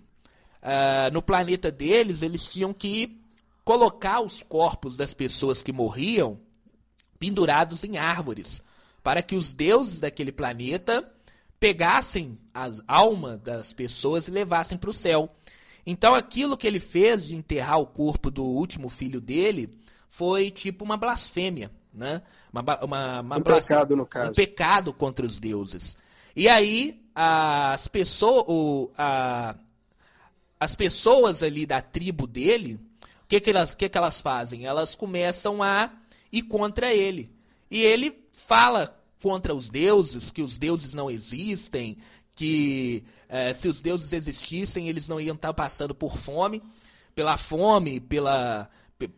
[0.62, 3.22] Uh, no planeta deles, eles tinham que
[3.64, 6.38] colocar os corpos das pessoas que morriam
[7.18, 8.62] pendurados em árvores,
[9.02, 11.15] para que os deuses daquele planeta
[11.60, 15.30] pegassem as almas das pessoas e levassem para o céu.
[15.86, 19.70] Então aquilo que ele fez de enterrar o corpo do último filho dele
[20.08, 22.22] foi tipo uma blasfêmia, né?
[22.52, 24.32] Uma, uma, uma um pecado no caso.
[24.32, 25.98] Um pecado contra os deuses.
[26.36, 29.56] E aí as pessoas, a,
[30.60, 32.80] as pessoas ali da tribo dele,
[33.24, 34.66] o que que elas, que que elas fazem?
[34.66, 35.92] Elas começam a
[36.32, 37.32] ir contra ele.
[37.72, 41.98] E ele fala contra os deuses, que os deuses não existem,
[42.36, 46.62] que é, se os deuses existissem, eles não iam estar passando por fome,
[47.16, 48.70] pela fome, pela,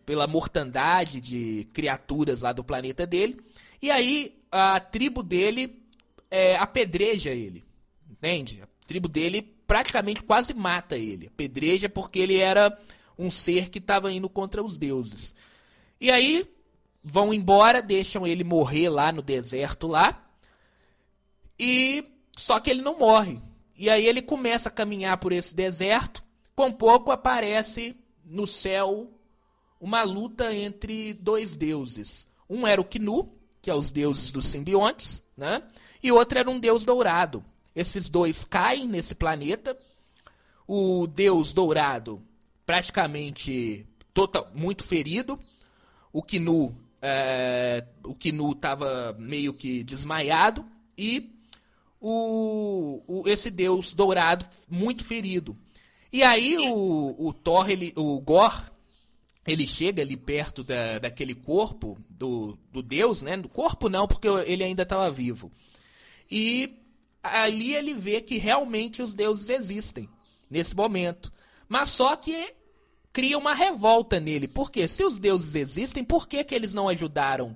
[0.05, 3.37] pela mortandade de criaturas lá do planeta dele.
[3.81, 5.77] E aí a tribo dele
[6.31, 7.65] é, apedreja ele,
[8.09, 8.61] entende?
[8.61, 12.79] A tribo dele praticamente quase mata ele, apedreja porque ele era
[13.19, 15.33] um ser que estava indo contra os deuses.
[15.99, 16.47] E aí
[17.09, 20.23] vão embora, deixam ele morrer lá no deserto lá.
[21.57, 22.03] E
[22.35, 23.41] só que ele não morre.
[23.75, 26.23] E aí ele começa a caminhar por esse deserto.
[26.55, 29.11] Com pouco aparece no céu
[29.79, 32.27] uma luta entre dois deuses.
[32.49, 35.63] Um era o Knu, que é os deuses dos simbiontes, né?
[36.01, 37.43] E outro era um deus dourado.
[37.75, 39.77] Esses dois caem nesse planeta.
[40.67, 42.21] O deus dourado
[42.65, 45.39] praticamente total, muito ferido.
[46.11, 46.75] O Knu
[47.07, 50.65] é, o Kinu estava meio que desmaiado
[50.97, 51.33] e
[52.01, 55.57] o, o, esse deus dourado muito ferido.
[56.11, 58.71] E aí o, o Thor, ele, o Gor,
[59.45, 63.37] ele chega ali perto da, daquele corpo do, do deus, né?
[63.37, 65.51] Do corpo não, porque ele ainda estava vivo.
[66.29, 66.77] E
[67.23, 70.09] ali ele vê que realmente os deuses existem
[70.49, 71.31] nesse momento.
[71.69, 72.53] Mas só que
[73.17, 74.47] cria uma revolta nele.
[74.47, 77.55] Porque se os deuses existem, por que, que eles não ajudaram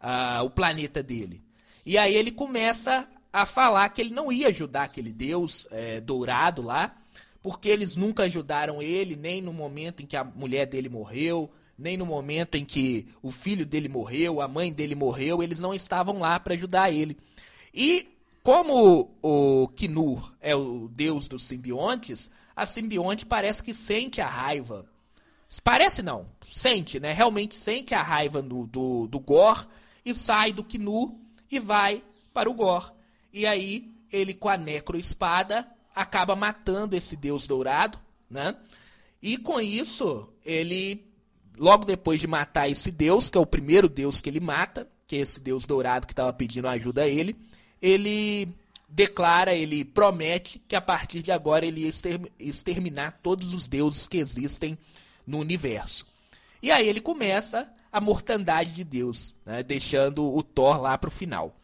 [0.00, 1.42] uh, o planeta dele?
[1.84, 6.62] E aí ele começa a falar que ele não ia ajudar aquele deus é, dourado
[6.62, 6.96] lá,
[7.42, 11.98] porque eles nunca ajudaram ele, nem no momento em que a mulher dele morreu, nem
[11.98, 16.18] no momento em que o filho dele morreu, a mãe dele morreu, eles não estavam
[16.18, 17.18] lá para ajudar ele.
[17.74, 18.08] E
[18.42, 24.93] como o Kinur é o deus dos simbiontes, a simbionte parece que sente a raiva
[25.62, 27.12] Parece não, sente, né?
[27.12, 29.66] Realmente sente a raiva do, do, do Gor
[30.04, 31.18] e sai do Knu
[31.50, 32.92] e vai para o Gor.
[33.32, 37.98] E aí ele com a necroespada acaba matando esse deus dourado,
[38.30, 38.56] né?
[39.22, 41.04] E com isso, ele
[41.56, 45.16] logo depois de matar esse deus, que é o primeiro deus que ele mata, que
[45.16, 47.36] é esse deus dourado que estava pedindo ajuda a ele,
[47.80, 48.48] ele
[48.88, 51.92] declara, ele promete que a partir de agora ele ia
[52.38, 54.78] exterminar todos os deuses que existem
[55.26, 56.06] no universo.
[56.62, 61.12] E aí ele começa a mortandade de Deus, né, deixando o Thor lá para o
[61.12, 61.54] final.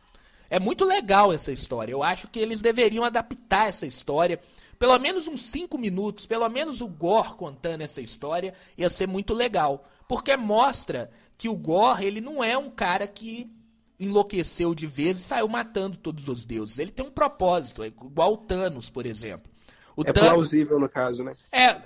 [0.48, 1.92] É muito legal essa história.
[1.92, 4.40] Eu acho que eles deveriam adaptar essa história
[4.80, 9.34] Pelo menos uns 5 minutos, pelo menos o Gore contando essa história, ia ser muito
[9.34, 9.84] legal.
[10.08, 13.52] Porque mostra que o Gore, ele não é um cara que
[13.98, 16.78] enlouqueceu de vez e saiu matando todos os deuses.
[16.78, 19.52] Ele tem um propósito, é igual o Thanos, por exemplo.
[19.94, 20.30] O é Thanos...
[20.30, 21.36] plausível no caso, né?
[21.52, 21.78] É,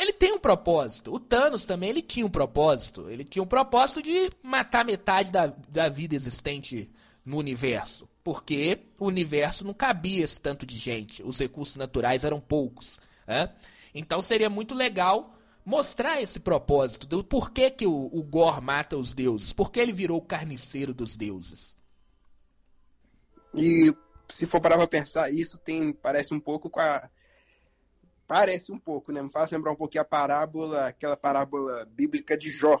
[0.00, 1.14] ele tem um propósito.
[1.14, 3.10] O Thanos também, ele tinha um propósito.
[3.10, 6.90] Ele tinha um propósito de matar metade da, da vida existente
[7.24, 8.08] no universo.
[8.24, 11.22] Porque o universo não cabia esse tanto de gente.
[11.22, 12.98] Os recursos naturais eram poucos.
[13.26, 13.52] Né?
[13.94, 15.36] Então seria muito legal
[15.66, 19.52] mostrar esse propósito do porquê que o, o mata os deuses.
[19.52, 21.76] Por que ele virou o carniceiro dos deuses.
[23.54, 23.94] E
[24.30, 27.10] se for parar pra pensar, isso tem, parece um pouco com a
[28.30, 29.20] Parece um pouco, né?
[29.20, 32.80] Me faz lembrar um pouquinho a parábola, aquela parábola bíblica de Jó,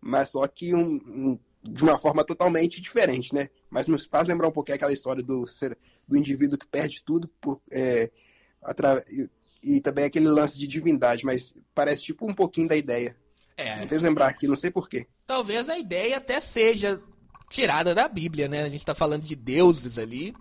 [0.00, 3.48] mas só que um, um, de uma forma totalmente diferente, né?
[3.68, 5.76] Mas me faz lembrar um pouquinho aquela história do, ser,
[6.06, 8.08] do indivíduo que perde tudo por, é,
[8.62, 9.04] atra...
[9.10, 9.28] e,
[9.64, 13.16] e, também aquele lance de divindade, mas parece tipo um pouquinho da ideia.
[13.56, 13.80] É.
[13.80, 15.08] Me fez lembrar aqui, não sei porquê.
[15.26, 17.02] Talvez a ideia até seja
[17.50, 18.62] tirada da Bíblia, né?
[18.62, 20.32] A gente tá falando de deuses ali,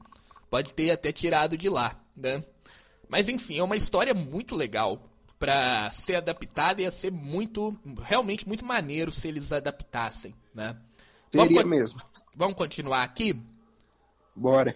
[0.47, 2.43] pode ter até tirado de lá, né?
[3.13, 8.47] Mas enfim, é uma história muito legal para ser adaptada e ia ser muito, realmente
[8.47, 10.75] muito maneiro se eles adaptassem, né?
[11.29, 12.01] Seria vamos, mesmo.
[12.35, 13.39] Vamos continuar aqui?
[14.35, 14.75] Bora.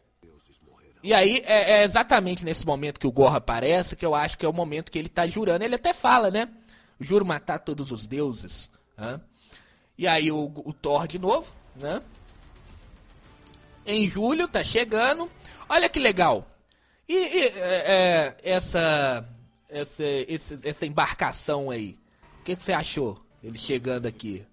[1.01, 4.45] E aí, é, é, exatamente nesse momento que o Gorra aparece que eu acho que
[4.45, 5.63] é o momento que ele tá jurando.
[5.63, 6.47] Ele até fala, né?
[6.99, 8.69] Juro matar todos os deuses.
[8.95, 9.19] Né?
[9.97, 12.03] E aí o, o Thor de novo, né?
[13.83, 15.27] Em julho, tá chegando.
[15.67, 16.47] Olha que legal.
[17.07, 19.27] E, e é, é, essa,
[19.69, 20.03] essa,
[20.63, 21.97] essa embarcação aí?
[22.41, 23.23] O que, que você achou?
[23.43, 24.45] Ele chegando aqui?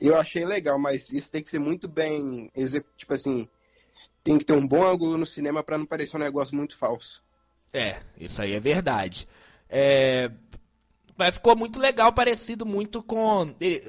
[0.00, 2.50] Eu achei legal, mas isso tem que ser muito bem.
[2.96, 3.48] Tipo assim,
[4.22, 7.22] tem que ter um bom ângulo no cinema para não parecer um negócio muito falso.
[7.72, 9.26] É, isso aí é verdade.
[9.68, 10.30] É,
[11.18, 13.52] mas ficou muito legal, parecido muito com.
[13.60, 13.82] Ele,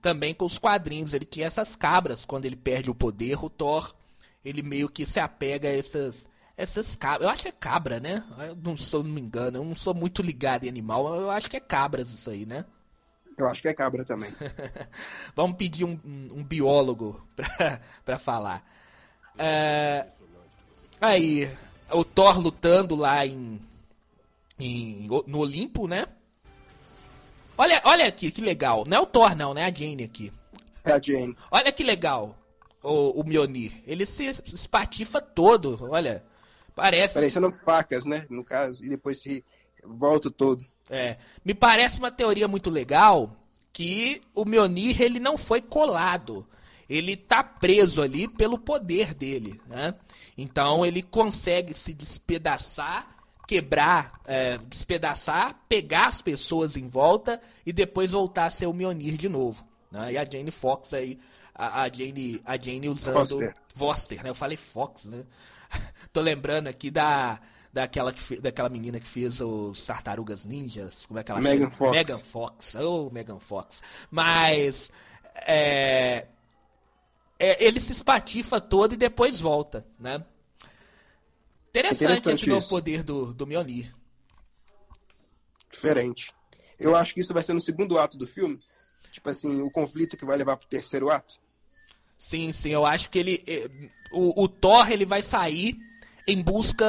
[0.00, 1.12] também com os quadrinhos.
[1.12, 3.44] Ele tinha essas cabras quando ele perde o poder.
[3.44, 3.94] O Thor,
[4.42, 6.26] ele meio que se apega a essas
[6.60, 7.22] essas cabras.
[7.22, 8.22] Eu acho que é cabra, né?
[8.38, 11.48] Eu não, sou, não me engano, eu não sou muito ligado em animal, eu acho
[11.48, 12.64] que é cabras isso aí, né?
[13.38, 14.30] Eu acho que é cabra também.
[15.34, 18.62] Vamos pedir um, um, biólogo pra, pra falar.
[19.38, 20.06] É,
[21.00, 21.50] aí,
[21.90, 23.58] o Thor lutando lá em,
[24.58, 26.04] em, no Olimpo, né?
[27.56, 28.84] Olha, olha aqui, que legal.
[28.86, 29.64] Não é o Thor, não, né?
[29.64, 30.30] A Jane aqui.
[30.84, 31.34] É a Jane.
[31.50, 32.36] Olha que legal
[32.82, 33.72] o, o Mjolnir.
[33.86, 36.22] Ele se espatifa todo, olha.
[36.80, 37.12] Parece.
[37.12, 38.26] Parecendo facas, né?
[38.30, 39.44] No caso, e depois se
[39.84, 40.64] volta todo.
[40.88, 41.18] É.
[41.44, 43.36] Me parece uma teoria muito legal
[43.70, 46.46] que o Mjolnir ele não foi colado.
[46.88, 49.94] Ele tá preso ali pelo poder dele, né?
[50.38, 53.14] Então ele consegue se despedaçar,
[53.46, 59.18] quebrar, é, despedaçar, pegar as pessoas em volta e depois voltar a ser o Mjolnir
[59.18, 59.62] de novo.
[59.92, 60.14] Né?
[60.14, 61.20] E a Jane Fox aí,
[61.54, 63.54] a, a Jane, a Jane usando Foster.
[63.74, 64.30] Foster, né?
[64.30, 65.24] Eu falei Fox, né?
[66.12, 67.40] Tô lembrando aqui da
[67.72, 71.06] daquela, que, daquela menina que fez os Tartarugas Ninjas.
[71.06, 71.76] Como é que ela Megan chama?
[71.76, 71.96] Fox.
[71.96, 72.74] Megan Fox.
[72.76, 73.82] Oh, Megan Fox.
[74.10, 74.90] Mas.
[75.46, 76.26] É,
[77.38, 80.24] é, ele se espatifa todo e depois volta, né?
[81.70, 83.94] Interessante, Interessante esse novo poder do, do Mjolnir.
[85.70, 86.34] Diferente.
[86.78, 88.58] Eu acho que isso vai ser no segundo ato do filme.
[89.12, 91.34] Tipo assim, o conflito que vai levar pro terceiro ato.
[92.18, 93.44] Sim, sim, eu acho que ele.
[94.12, 95.76] O, o Thor ele vai sair
[96.26, 96.86] em busca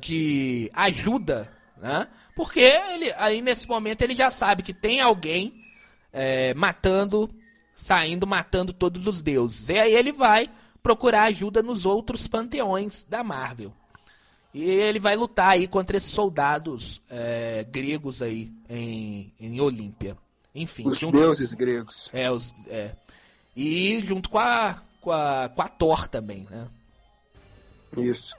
[0.00, 2.08] de ajuda, né?
[2.34, 5.64] Porque ele, aí nesse momento ele já sabe que tem alguém
[6.12, 7.28] é, matando,
[7.74, 9.68] saindo matando todos os deuses.
[9.68, 10.48] E aí ele vai
[10.82, 13.72] procurar ajuda nos outros panteões da Marvel.
[14.52, 20.16] E ele vai lutar aí contra esses soldados é, gregos aí em, em Olímpia.
[20.54, 20.88] Enfim.
[20.88, 22.10] Os junto, deuses gregos.
[22.12, 22.92] É, os, é,
[23.54, 26.68] e junto com a, com a, com a Thor também, né?
[27.96, 28.34] Isso.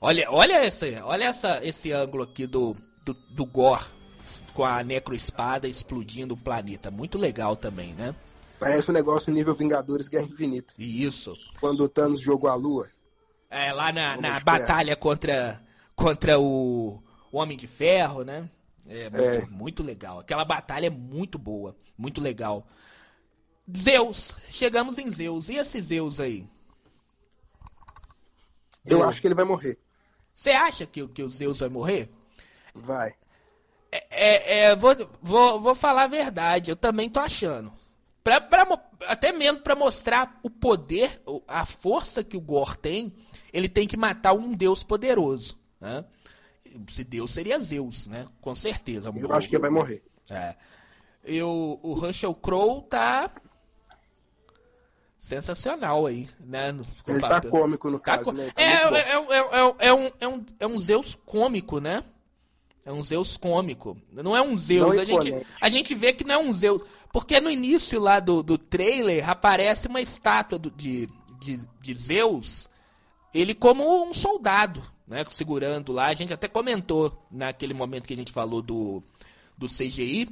[0.00, 3.84] Olha, olha, esse, olha essa, esse ângulo aqui do, do, do Gore
[4.52, 6.90] com a necroespada explodindo o planeta.
[6.90, 8.14] Muito legal também, né?
[8.58, 10.74] Parece um negócio nível Vingadores Guerra Infinita.
[10.78, 11.34] Isso.
[11.60, 12.88] Quando o Thanos jogou a lua.
[13.50, 15.62] É, lá na, na batalha contra,
[15.94, 18.48] contra o, o Homem de Ferro, né?
[18.88, 20.20] É muito, é muito legal.
[20.20, 22.66] Aquela batalha é muito boa, muito legal.
[23.74, 24.36] Zeus.
[24.50, 25.48] Chegamos em Zeus.
[25.48, 26.46] E esse Zeus aí?
[28.84, 29.78] Eu acho que ele vai morrer.
[30.32, 32.10] Você acha que, que o Zeus vai morrer?
[32.74, 33.14] Vai.
[33.90, 36.70] É, é, é vou, vou, vou falar a verdade.
[36.70, 37.72] Eu também tô achando.
[38.22, 38.66] Pra, pra,
[39.06, 43.14] até mesmo para mostrar o poder, a força que o Gor tem,
[43.52, 45.58] ele tem que matar um deus poderoso.
[45.80, 46.04] Né?
[46.88, 48.26] Se Deus seria Zeus, né?
[48.40, 49.12] Com certeza.
[49.14, 50.04] Eu acho que vai morrer.
[50.28, 50.54] É.
[51.24, 53.30] E o, o Russell Crowe tá
[55.26, 56.70] sensacional aí, né?
[56.70, 58.48] No, Ele tá cômico no tá caso, né?
[58.54, 62.04] Tá é, é, é, é, é, um, é, um, é um Zeus cômico, né?
[62.84, 63.96] É um Zeus cômico.
[64.12, 64.96] Não é um Zeus.
[64.96, 66.80] a, gente, a gente vê que não é um Zeus.
[67.12, 71.08] Porque no início lá do, do trailer aparece uma estátua do, de,
[71.40, 72.68] de, de Zeus,
[73.34, 75.24] ele como um soldado, né?
[75.28, 76.06] Segurando lá.
[76.06, 79.02] A gente até comentou naquele momento que a gente falou do,
[79.58, 80.28] do CGI.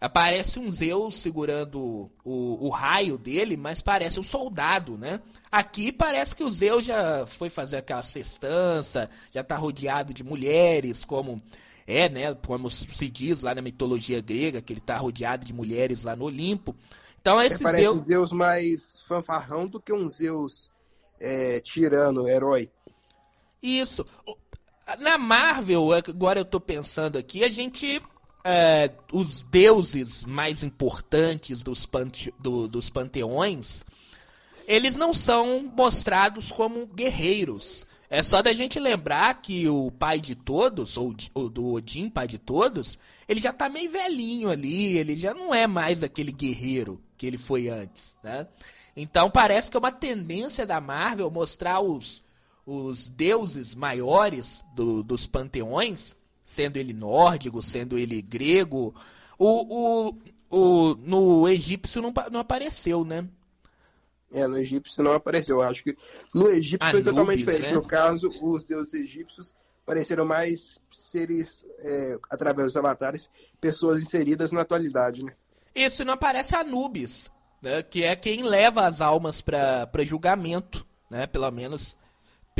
[0.00, 5.20] Aparece um Zeus segurando o, o raio dele, mas parece um soldado, né?
[5.52, 11.04] Aqui parece que o Zeus já foi fazer aquelas festanças, já tá rodeado de mulheres,
[11.04, 11.40] como
[11.86, 12.34] é, né?
[12.46, 16.24] Como se diz lá na mitologia grega, que ele tá rodeado de mulheres lá no
[16.24, 16.74] Olimpo.
[17.20, 18.00] Então esse é, parece Zeus...
[18.00, 20.70] um Zeus mais fanfarrão do que um Zeus
[21.20, 22.70] é, tirano, herói.
[23.62, 24.06] Isso.
[24.98, 28.00] Na Marvel, agora eu tô pensando aqui, a gente
[28.44, 33.84] é, os deuses mais importantes dos, pante, do, dos panteões,
[34.66, 37.86] eles não são mostrados como guerreiros.
[38.08, 42.26] É só da gente lembrar que o pai de todos, ou, ou do Odin, pai
[42.26, 47.00] de todos, ele já tá meio velhinho ali, ele já não é mais aquele guerreiro
[47.16, 48.48] que ele foi antes, né?
[48.96, 52.24] Então parece que é uma tendência da Marvel mostrar os,
[52.66, 56.16] os deuses maiores do, dos panteões
[56.50, 58.92] sendo ele nórdico, sendo ele grego.
[59.38, 60.14] O, o,
[60.50, 63.24] o, no egípcio não, não apareceu, né?
[64.32, 65.58] É, no egípcio não apareceu.
[65.58, 65.96] Eu acho que
[66.34, 67.68] no egípcio Anubis, foi totalmente diferente.
[67.68, 67.72] Né?
[67.72, 69.54] No caso, os deuses egípcios
[69.86, 73.30] pareceram mais seres, é, através dos avatares,
[73.60, 75.32] pessoas inseridas na atualidade, né?
[75.72, 77.30] Isso, não aparece Anubis,
[77.62, 77.80] né?
[77.80, 81.28] que é quem leva as almas para julgamento, né?
[81.28, 81.96] Pelo menos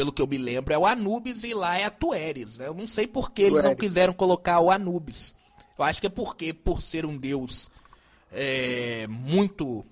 [0.00, 2.68] pelo que eu me lembro, é o Anubis e lá é a Tueres, né?
[2.68, 5.34] Eu não sei por que eles não quiseram colocar o Anubis.
[5.78, 7.68] Eu acho que é porque, por ser um deus
[8.32, 9.84] é, muito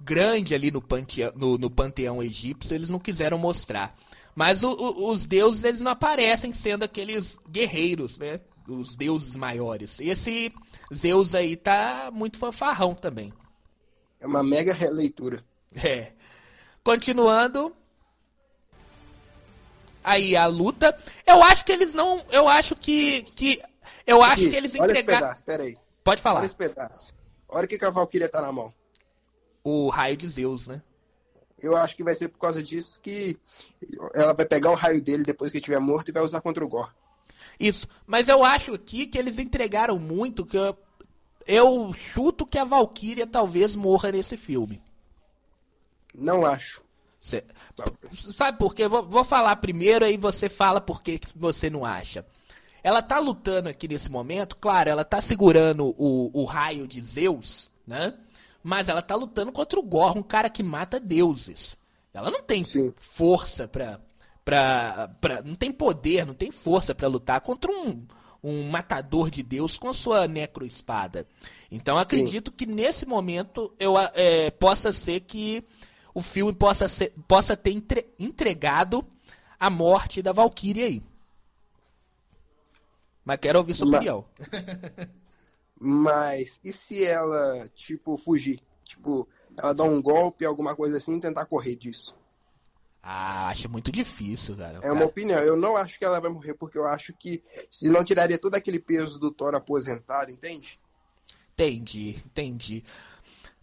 [0.00, 3.94] grande ali no panteão, no, no panteão egípcio, eles não quiseram mostrar.
[4.34, 8.40] Mas o, o, os deuses, eles não aparecem sendo aqueles guerreiros, né?
[8.66, 10.00] Os deuses maiores.
[10.00, 10.50] Esse
[10.94, 13.34] Zeus aí tá muito fanfarrão também.
[14.18, 15.44] É uma mega releitura.
[15.74, 16.12] É.
[16.82, 17.76] Continuando,
[20.06, 20.96] aí a luta.
[21.26, 22.24] Eu acho que eles não.
[22.30, 23.22] Eu acho que.
[23.34, 23.60] que
[24.06, 25.34] eu Aqui, acho que eles entregaram.
[25.60, 25.76] Aí.
[26.04, 26.38] Pode falar.
[26.38, 27.14] Olha esse pedaço.
[27.48, 28.72] Olha o que, que a Valkyria tá na mão.
[29.64, 30.80] O raio de Zeus, né?
[31.60, 33.36] Eu acho que vai ser por causa disso que
[34.14, 36.68] ela vai pegar o raio dele depois que estiver morto e vai usar contra o
[36.68, 36.90] Gore.
[37.58, 37.88] Isso.
[38.06, 40.76] Mas eu acho aqui que eles entregaram muito que eu,
[41.46, 44.82] eu chuto que a Valkyria talvez morra nesse filme.
[46.14, 46.85] Não acho.
[47.20, 48.86] Sabe por quê?
[48.86, 52.24] Vou, vou falar primeiro, aí você fala por que você não acha.
[52.82, 57.70] Ela tá lutando aqui nesse momento, claro, ela tá segurando o, o raio de Zeus,
[57.84, 58.14] né?
[58.62, 61.76] Mas ela tá lutando contra o Gorr, um cara que mata deuses.
[62.14, 62.94] Ela não tem Sim.
[62.96, 64.00] força pra,
[64.44, 65.42] pra, pra.
[65.42, 68.06] Não tem poder, não tem força para lutar contra um,
[68.42, 71.26] um matador de Deus com a sua necroespada.
[71.70, 72.56] Então acredito Sim.
[72.56, 75.64] que nesse momento eu é, possa ser que
[76.16, 79.06] o filme possa, ser, possa ter entre, entregado
[79.60, 81.02] a morte da Valkyrie aí.
[83.22, 84.24] Mas quero ouvir sua opinião.
[85.78, 88.58] Mas e se ela, tipo, fugir?
[88.82, 92.16] Tipo, ela dá um golpe, alguma coisa assim, e tentar correr disso?
[93.02, 94.80] Ah, acho muito difícil, cara.
[94.82, 95.40] É uma opinião.
[95.40, 98.54] Eu não acho que ela vai morrer, porque eu acho que se não tiraria todo
[98.54, 100.80] aquele peso do Thor aposentado, entende?
[101.52, 102.84] Entendi, entendi.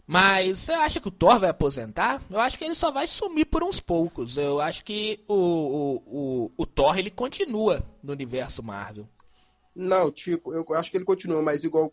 [0.06, 2.22] Mas você acha que o Thor vai aposentar?
[2.30, 4.36] Eu acho que ele só vai sumir por uns poucos.
[4.36, 9.08] Eu acho que o, o, o, o Thor ele continua no universo Marvel.
[9.74, 11.92] Não, tipo, eu acho que ele continua, mas igual.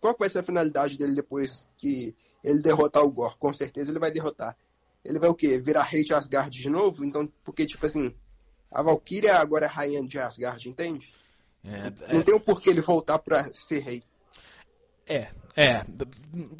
[0.00, 3.36] Qual vai ser a finalidade dele depois que ele derrotar o Gore?
[3.36, 4.56] Com certeza ele vai derrotar.
[5.04, 5.58] Ele vai o quê?
[5.58, 7.04] Virar rei de Asgard de novo?
[7.04, 8.14] Então, porque, tipo assim,
[8.70, 11.12] a Valkyria agora é rainha de Asgard, entende?
[11.64, 12.22] É, Não é...
[12.22, 14.02] tem o um porquê ele voltar pra ser rei.
[15.06, 15.28] É,
[15.60, 15.84] é.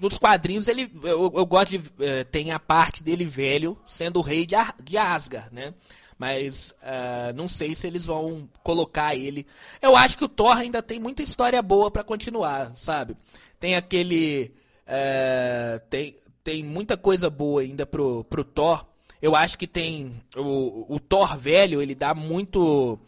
[0.03, 4.22] Nos quadrinhos ele, eu, eu gosto de é, tem a parte dele velho sendo o
[4.22, 5.72] rei de, de Asgard, né?
[6.18, 9.46] Mas uh, não sei se eles vão colocar ele.
[9.80, 13.16] Eu acho que o Thor ainda tem muita história boa para continuar, sabe?
[13.61, 18.84] Tem aquele uh, tem tem muita coisa boa ainda pro pro Thor.
[19.22, 22.99] Eu acho que tem o, o Thor velho, ele dá muito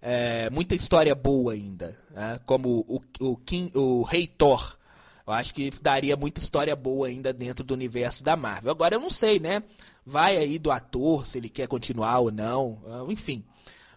[0.00, 2.40] é, muita história boa ainda, né?
[2.46, 4.78] como o, o, King, o Rei Thor,
[5.30, 8.72] eu acho que daria muita história boa ainda dentro do universo da Marvel.
[8.72, 9.62] Agora eu não sei, né?
[10.04, 13.44] Vai aí do ator, se ele quer continuar ou não, ah, enfim.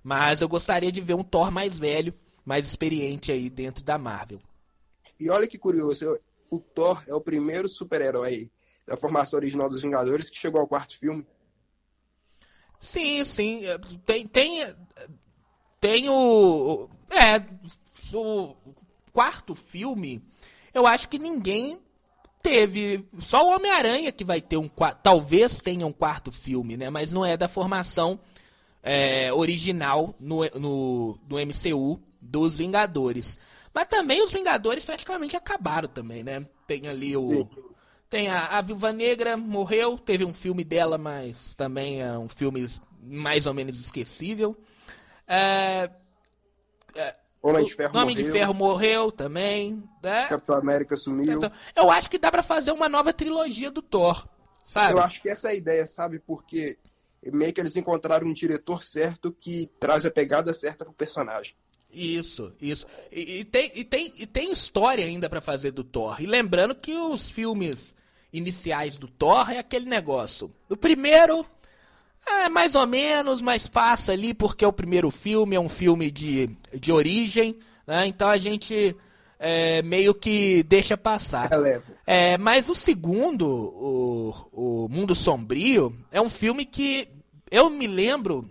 [0.03, 2.13] Mas eu gostaria de ver um Thor mais velho,
[2.45, 4.39] mais experiente aí dentro da Marvel.
[5.19, 6.15] E olha que curioso,
[6.51, 8.51] o Thor é o primeiro super-herói
[8.85, 11.25] da formação original dos Vingadores que chegou ao quarto filme.
[12.77, 13.61] Sim, sim.
[14.05, 14.75] Tem, tem,
[15.79, 16.87] tem o.
[17.09, 17.43] É.
[18.15, 18.55] O
[19.11, 20.23] quarto filme,
[20.73, 21.79] eu acho que ninguém
[22.41, 23.07] teve.
[23.19, 24.69] Só o Homem-Aranha que vai ter um.
[25.01, 26.89] Talvez tenha um quarto filme, né?
[26.89, 28.19] Mas não é da formação
[28.83, 33.39] é, original no, no, no MCU dos Vingadores.
[33.73, 36.45] Mas também os Vingadores praticamente acabaram também, né?
[36.67, 37.29] Tem ali o.
[37.29, 37.49] Sim.
[38.09, 42.67] Tem a, a Viúva Negra, morreu, teve um filme dela, mas também é um filme
[43.01, 44.55] mais ou menos esquecível.
[45.27, 45.89] É,
[46.93, 48.25] é, Homem de Ferro Homem morreu.
[48.25, 49.83] de Ferro morreu também.
[50.01, 50.27] Né?
[50.27, 51.37] Capitão América sumiu.
[51.37, 54.25] Então, eu acho que dá para fazer uma nova trilogia do Thor,
[54.63, 54.93] sabe?
[54.93, 56.19] Eu acho que essa é a ideia, sabe?
[56.19, 56.77] Porque
[57.31, 61.53] meio que eles encontraram um diretor certo que traz a pegada certa pro personagem.
[61.91, 62.87] Isso, isso.
[63.11, 66.21] E, e, tem, e, tem, e tem história ainda para fazer do Thor.
[66.21, 67.95] E lembrando que os filmes
[68.31, 70.51] iniciais do Thor é aquele negócio.
[70.69, 71.45] O primeiro
[72.25, 76.09] é mais ou menos, mas passa ali porque é o primeiro filme, é um filme
[76.09, 78.05] de, de origem, né?
[78.07, 78.95] Então a gente
[79.39, 81.49] é, meio que deixa passar.
[82.07, 87.09] É, mas o segundo, o, o Mundo Sombrio, é um filme que
[87.51, 88.49] eu me lembro,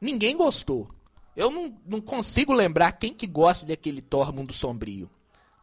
[0.00, 0.88] ninguém gostou.
[1.36, 5.08] Eu não, não consigo lembrar quem que gosta daquele Thor Mundo Sombrio.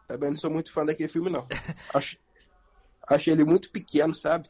[0.07, 1.47] Também não sou muito fã daquele filme, não.
[1.93, 2.17] acho,
[3.07, 4.49] acho ele muito pequeno, sabe?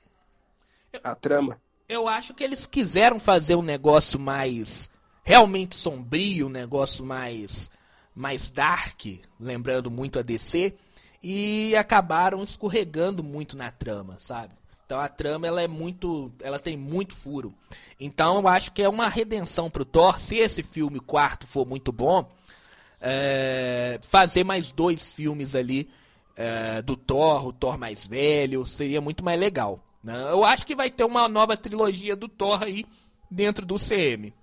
[1.03, 1.61] A trama.
[1.91, 4.89] Eu acho que eles quiseram fazer um negócio mais
[5.25, 7.69] realmente sombrio, um negócio mais
[8.15, 9.01] mais dark,
[9.37, 10.73] lembrando muito a DC,
[11.21, 14.53] e acabaram escorregando muito na trama, sabe?
[14.85, 17.53] Então a trama ela é muito, ela tem muito furo.
[17.99, 21.91] Então eu acho que é uma redenção pro Thor, se esse filme quarto for muito
[21.91, 22.25] bom,
[23.01, 25.89] é, fazer mais dois filmes ali
[26.37, 29.90] é, do Thor, o Thor mais velho, seria muito mais legal.
[30.03, 30.31] Né?
[30.31, 32.85] Eu acho que vai ter uma nova trilogia do Thor aí
[33.29, 34.33] dentro do CM.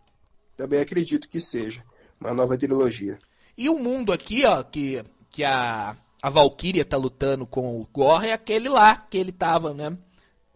[0.57, 1.85] Também acredito que seja
[2.21, 3.19] uma nova trilogia.
[3.57, 8.29] E o mundo aqui, ó, que, que a, a Valkyria tá lutando com o Gore
[8.29, 9.97] é aquele lá que ele tava, né?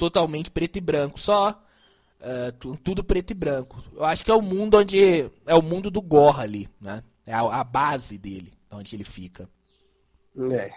[0.03, 3.81] totalmente preto e branco, só uh, tudo preto e branco.
[3.95, 7.05] Eu acho que é o mundo onde é o mundo do Gorra ali, né?
[7.25, 9.49] É a, a base dele, onde ele fica.
[10.51, 10.73] É.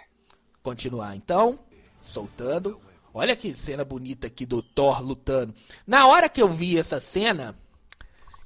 [0.62, 1.58] Continuar então,
[2.00, 2.80] soltando.
[3.16, 5.54] Olha que cena bonita aqui do Thor lutando.
[5.86, 7.58] Na hora que eu vi essa cena,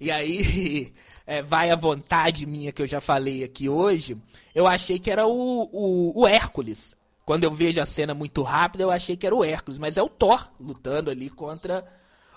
[0.01, 0.95] e aí
[1.27, 4.17] é, vai a vontade minha que eu já falei aqui hoje,
[4.55, 6.97] eu achei que era o, o, o Hércules
[7.31, 10.03] quando eu vejo a cena muito rápida, eu achei que era o Hércules, mas é
[10.03, 11.87] o Thor lutando ali contra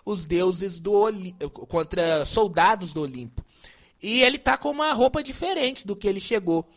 [0.05, 0.93] os deuses do
[1.67, 3.43] contra soldados do Olimpo.
[4.01, 6.69] E ele tá com uma roupa diferente do que ele chegou.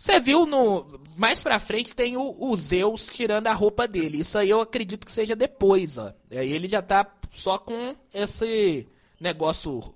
[0.00, 0.86] Você viu no
[1.18, 4.20] mais pra frente tem o, o, Zeus tirando a roupa dele.
[4.20, 6.10] Isso aí eu acredito que seja depois, ó.
[6.30, 8.88] Aí ele já tá só com esse
[9.20, 9.92] negócio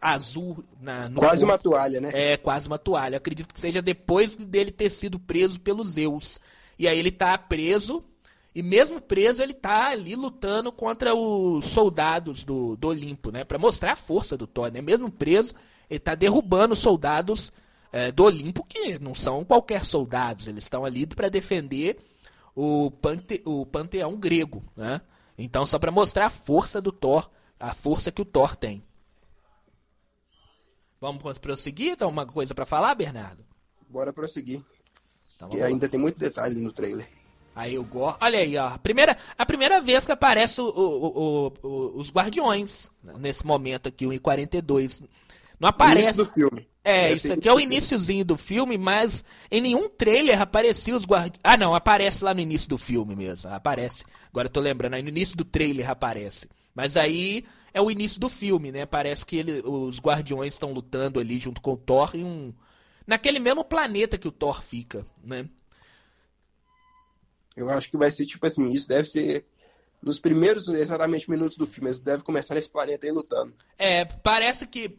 [0.00, 1.52] azul na, Quase corpo.
[1.52, 2.10] uma toalha, né?
[2.12, 3.16] É, quase uma toalha.
[3.16, 6.40] acredito que seja depois dele ter sido preso pelos Zeus.
[6.76, 8.02] E aí ele tá preso,
[8.52, 13.44] e mesmo preso, ele tá ali lutando contra os soldados do, do Olimpo, né?
[13.44, 14.82] Pra mostrar a força do Thor, né?
[14.82, 15.54] Mesmo preso,
[15.88, 17.52] ele tá derrubando os soldados
[17.94, 21.96] é, do Olimpo, que não são qualquer soldados, eles estão ali para defender
[22.52, 25.00] o, pante, o panteão grego, né?
[25.38, 28.82] Então, só para mostrar a força do Thor, a força que o Thor tem.
[31.00, 31.96] Vamos prosseguir?
[31.96, 33.44] Tem alguma coisa para falar, Bernardo?
[33.88, 34.60] Bora prosseguir.
[35.36, 37.08] Então, que ainda tem muito detalhe no trailer.
[37.54, 38.16] Aí o Gore.
[38.20, 38.70] Olha aí, ó.
[38.70, 42.90] A primeira, a primeira vez que aparece o, o, o, os Guardiões
[43.20, 45.04] nesse momento aqui, o 42.
[45.58, 46.18] Não aparece.
[46.18, 46.68] do filme.
[46.82, 51.40] É, isso aqui é o iníciozinho do filme, mas em nenhum trailer aparecia os guardiões.
[51.42, 53.50] Ah, não, aparece lá no início do filme mesmo.
[53.50, 54.04] Aparece.
[54.30, 56.46] Agora eu tô lembrando, aí no início do trailer aparece.
[56.74, 58.84] Mas aí é o início do filme, né?
[58.84, 62.52] Parece que ele, os guardiões estão lutando ali junto com o Thor em um.
[63.06, 65.48] Naquele mesmo planeta que o Thor fica, né?
[67.56, 69.46] Eu acho que vai ser tipo assim, isso deve ser
[70.04, 73.54] nos primeiros exatamente minutos do filme, eles devem começar nesse planeta aí lutando.
[73.78, 74.98] É, parece que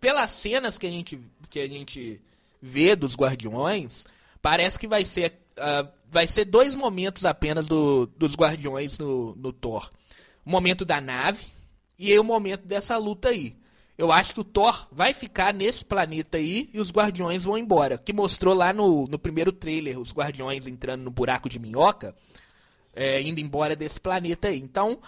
[0.00, 2.20] pelas cenas que a gente que a gente
[2.60, 4.06] vê dos Guardiões,
[4.40, 9.52] parece que vai ser uh, vai ser dois momentos apenas do, dos Guardiões no, no
[9.52, 9.90] Thor.
[10.44, 11.44] O momento da nave,
[12.00, 13.54] e o momento dessa luta aí.
[13.98, 17.98] Eu acho que o Thor vai ficar nesse planeta aí e os Guardiões vão embora.
[17.98, 22.16] Que mostrou lá no, no primeiro trailer os Guardiões entrando no buraco de minhoca,
[22.94, 24.58] é, indo embora desse planeta aí.
[24.58, 24.98] Então,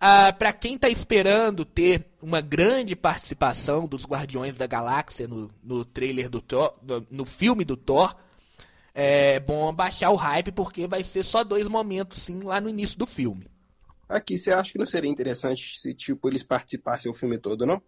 [0.00, 5.84] Ah, para quem está esperando ter uma grande participação dos Guardiões da Galáxia no, no
[5.84, 8.14] trailer do Thor, no, no filme do Thor,
[8.94, 12.96] é bom baixar o hype porque vai ser só dois momentos sim lá no início
[12.96, 13.50] do filme.
[14.08, 17.82] Aqui, você acha que não seria interessante se tipo eles participassem o filme todo, não?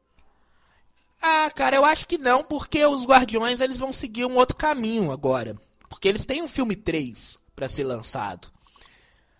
[1.22, 5.12] Ah, cara, eu acho que não, porque os Guardiões eles vão seguir um outro caminho
[5.12, 5.56] agora.
[5.88, 8.50] Porque eles têm um filme 3 para ser lançado.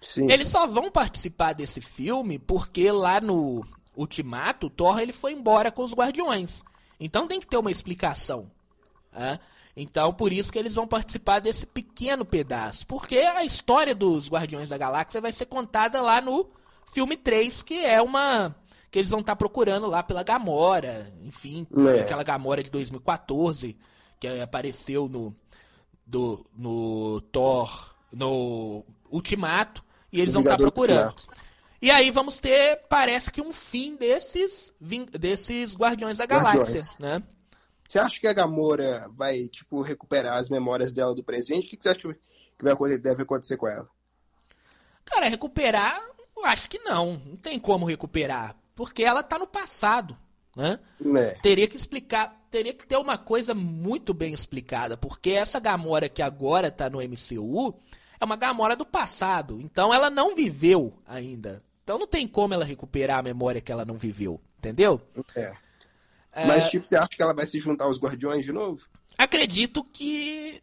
[0.01, 0.30] Sim.
[0.30, 5.70] Eles só vão participar desse filme porque lá no Ultimato, o Thor ele foi embora
[5.70, 6.62] com os Guardiões.
[6.98, 8.51] Então tem que ter uma explicação.
[9.12, 9.38] Né?
[9.76, 12.86] Então por isso que eles vão participar desse pequeno pedaço.
[12.86, 16.48] Porque a história dos Guardiões da Galáxia vai ser contada lá no
[16.92, 18.55] filme 3, que é uma.
[18.90, 21.12] que eles vão estar procurando lá pela Gamora.
[21.24, 22.01] Enfim, É.
[22.01, 23.76] aquela Gamora de 2014,
[24.18, 25.34] que apareceu no.
[26.07, 27.94] Do, no Thor.
[28.12, 29.84] No Ultimato.
[30.12, 31.14] E eles vão estar Vingador procurando.
[31.82, 34.72] E aí vamos ter, parece que um fim desses,
[35.18, 36.98] desses Guardiões da Galáxia, Guardiões.
[36.98, 37.22] né?
[37.88, 41.66] Você acha que a Gamora vai, tipo, recuperar as memórias dela do presente?
[41.66, 43.88] O que que você acha que vai, acontecer- deve acontecer com ela?
[45.04, 46.00] Cara, recuperar,
[46.36, 47.20] eu acho que não.
[47.26, 48.54] Não tem como recuperar.
[48.74, 50.16] Porque ela tá no passado,
[50.56, 50.78] né?
[51.16, 51.30] É.
[51.42, 54.96] Teria que explicar, teria que ter uma coisa muito bem explicada.
[54.96, 57.74] Porque essa Gamora que agora tá no MCU
[58.21, 59.61] é uma Gamora do passado.
[59.61, 61.62] Então ela não viveu ainda.
[61.83, 64.41] Então não tem como ela recuperar a memória que ela não viveu.
[64.59, 65.01] Entendeu?
[65.35, 66.47] É.
[66.47, 68.87] Mas, tipo, você acha que ela vai se juntar aos Guardiões de novo?
[69.18, 70.62] Acredito que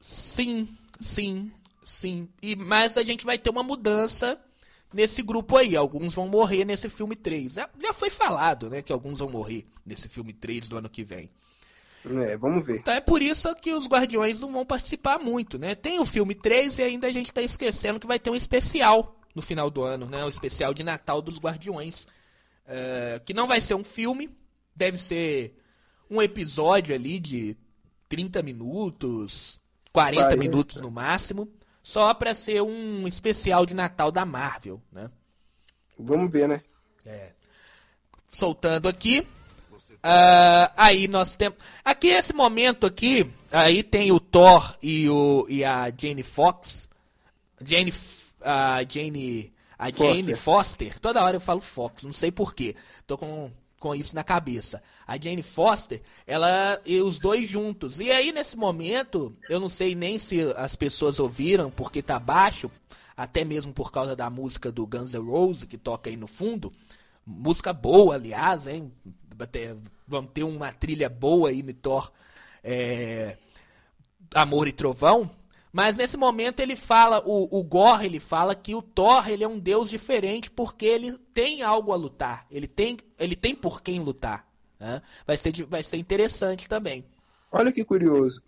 [0.00, 0.68] sim,
[1.00, 1.52] sim,
[1.84, 2.28] sim.
[2.42, 4.40] E, mas a gente vai ter uma mudança
[4.92, 5.76] nesse grupo aí.
[5.76, 7.52] Alguns vão morrer nesse filme 3.
[7.52, 11.04] Já, já foi falado, né, que alguns vão morrer nesse filme 3 do ano que
[11.04, 11.30] vem.
[12.10, 12.78] É, vamos ver.
[12.78, 15.74] Então é por isso que os Guardiões não vão participar muito, né?
[15.74, 19.16] Tem o filme 3 e ainda a gente tá esquecendo que vai ter um especial
[19.34, 20.24] no final do ano, né?
[20.24, 22.06] O especial de Natal dos Guardiões.
[22.66, 24.30] É, que não vai ser um filme,
[24.74, 25.56] deve ser
[26.10, 27.56] um episódio ali de
[28.08, 29.58] 30 minutos,
[29.92, 30.36] 40, 40.
[30.36, 31.50] minutos no máximo,
[31.82, 35.10] só pra ser um especial de Natal da Marvel, né?
[35.98, 36.62] Vamos ver, né?
[38.32, 39.26] soltando aqui.
[40.10, 41.58] Ah, aí nós temos.
[41.84, 46.88] Aqui esse momento aqui, aí tem o Thor e, o, e a Jane Fox.
[47.62, 47.92] Jane.
[48.40, 49.52] A Jane.
[49.78, 50.98] A Jane Foster.
[50.98, 52.74] Toda hora eu falo Fox, não sei porquê.
[53.06, 54.82] Tô com, com isso na cabeça.
[55.06, 58.00] A Jane Foster, ela e os dois juntos.
[58.00, 62.70] E aí nesse momento, eu não sei nem se as pessoas ouviram porque tá baixo,
[63.14, 66.72] até mesmo por causa da música do Guns N' Roses que toca aí no fundo.
[67.26, 68.90] Música boa, aliás, hein?
[69.52, 69.76] Ter-
[70.08, 72.10] Vamos ter uma trilha boa aí no Thor
[72.64, 73.36] é,
[74.34, 75.30] Amor e Trovão.
[75.70, 79.48] Mas nesse momento ele fala, o, o Gore ele fala que o Thor ele é
[79.48, 82.46] um deus diferente porque ele tem algo a lutar.
[82.50, 84.46] Ele tem, ele tem por quem lutar.
[84.80, 85.02] né?
[85.26, 87.04] Vai, ser, vai ser interessante também.
[87.52, 88.42] Olha que curioso.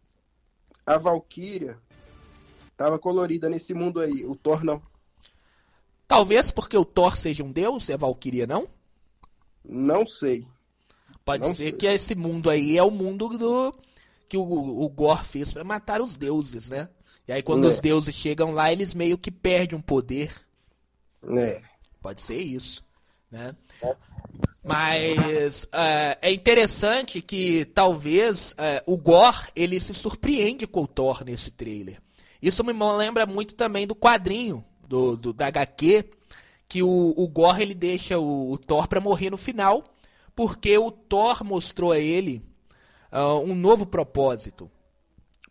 [0.87, 1.79] A Valkyria
[2.77, 4.25] tava colorida nesse mundo aí.
[4.25, 4.83] O Thor não.
[6.09, 8.67] Talvez porque o Thor seja um deus e a Valkyria não?
[9.65, 10.47] Não sei.
[11.31, 11.73] Pode Não ser sei.
[11.73, 13.73] que esse mundo aí é o mundo do
[14.29, 16.89] que o, o Gore fez pra matar os deuses, né?
[17.29, 17.69] E aí quando É.
[17.69, 20.33] os deuses chegam lá, eles meio que perdem um poder.
[21.25, 21.63] É.
[22.03, 22.83] Pode ser isso,
[23.31, 23.55] né?
[24.63, 31.25] Mas é, é interessante que talvez é, o Gore ele se surpreende com o Thor
[31.25, 32.01] nesse trailer.
[32.43, 36.05] Isso me lembra muito também do quadrinho do, do da HQ
[36.69, 39.85] que o, o Gore ele deixa o, o Thor para morrer no final
[40.41, 42.43] porque o Thor mostrou a ele
[43.13, 44.71] ah, um novo propósito.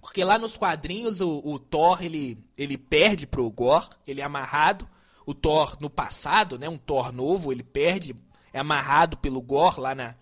[0.01, 4.89] Porque lá nos quadrinhos o, o Thor ele, ele perde pro Gore, ele é amarrado.
[5.27, 8.15] O Thor no passado, né, um Thor novo, ele perde,
[8.51, 10.15] é amarrado pelo Gore lá na,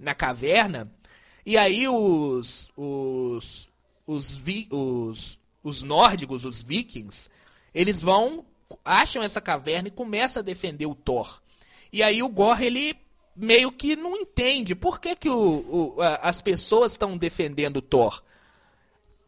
[0.00, 0.90] na caverna.
[1.44, 3.68] E aí os os
[4.06, 7.28] os, vi, os os nórdicos, os vikings,
[7.74, 8.46] eles vão
[8.82, 11.42] acham essa caverna e começam a defender o Thor.
[11.92, 13.03] E aí o Gore ele
[13.36, 17.82] meio que não entende por que, que o, o- a- as pessoas estão defendendo o
[17.82, 18.22] Thor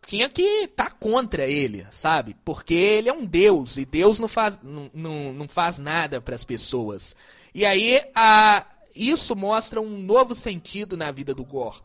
[0.06, 2.36] tinha que estar contra ele, sabe?
[2.44, 6.34] Porque ele é um deus e Deus não faz, não, não, não faz nada para
[6.36, 7.16] as pessoas.
[7.52, 11.80] E aí a, isso mostra um novo sentido na vida do Gore,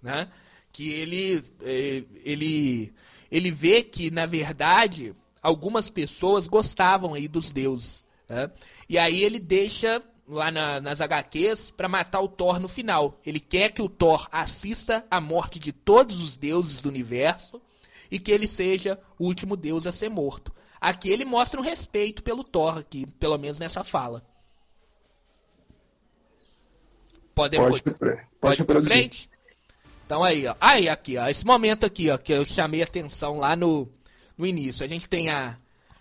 [0.00, 0.28] né?
[0.72, 2.94] Que ele, eh, ele,
[3.30, 5.12] ele vê que na verdade
[5.42, 8.52] algumas pessoas gostavam aí dos deuses, né?
[8.88, 13.20] E aí ele deixa lá na- nas HQs para matar o Thor no final.
[13.24, 17.60] Ele quer que o Thor assista a morte de todos os deuses do universo
[18.10, 20.52] e que ele seja o último deus a ser morto.
[20.80, 24.22] Aqui ele mostra um respeito pelo Thor, aqui, pelo menos nessa fala.
[27.34, 29.30] Podemos Pode, pode, pode ir pra frente?
[30.06, 30.54] Então aí, ó.
[30.60, 31.26] Aí, aqui, ó.
[31.26, 33.88] Esse momento aqui, ó, que eu chamei a atenção lá no,
[34.36, 34.84] no início.
[34.84, 35.58] A gente tem a,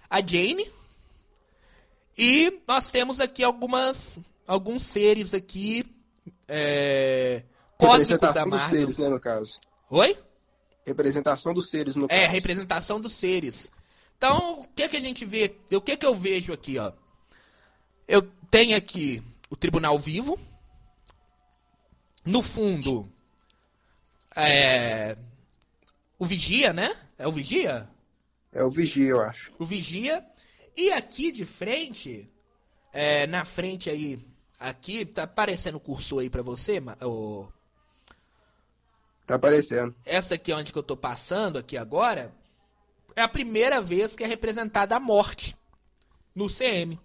[0.10, 0.70] a Jane.
[2.18, 4.20] E nós temos aqui algumas.
[4.46, 5.86] Alguns seres aqui.
[6.48, 7.44] É,
[7.78, 8.80] cósmicos da Representação dos Marvel.
[8.80, 9.60] seres, né, no caso.
[9.90, 10.18] Oi?
[10.86, 12.32] Representação dos seres, no É, caso.
[12.34, 13.72] representação dos seres.
[14.18, 15.56] Então, o que que a gente vê?
[15.72, 16.92] O que que eu vejo aqui, ó?
[18.08, 20.38] Eu tenho aqui o Tribunal Vivo.
[22.26, 23.10] No fundo,
[24.36, 25.18] é,
[26.18, 26.94] o Vigia, né?
[27.18, 27.90] É o Vigia?
[28.54, 29.52] É o Vigia, eu acho.
[29.60, 30.26] O Vigia.
[30.76, 32.32] E aqui de frente,
[32.92, 34.20] é, na frente aí,
[34.60, 37.48] aqui, tá aparecendo o cursor aí pra você, o,
[39.26, 39.96] Tá aparecendo.
[40.06, 42.34] essa aqui onde que eu tô passando aqui agora,
[43.16, 45.56] é a primeira vez que é representada a morte
[46.36, 47.00] no CM.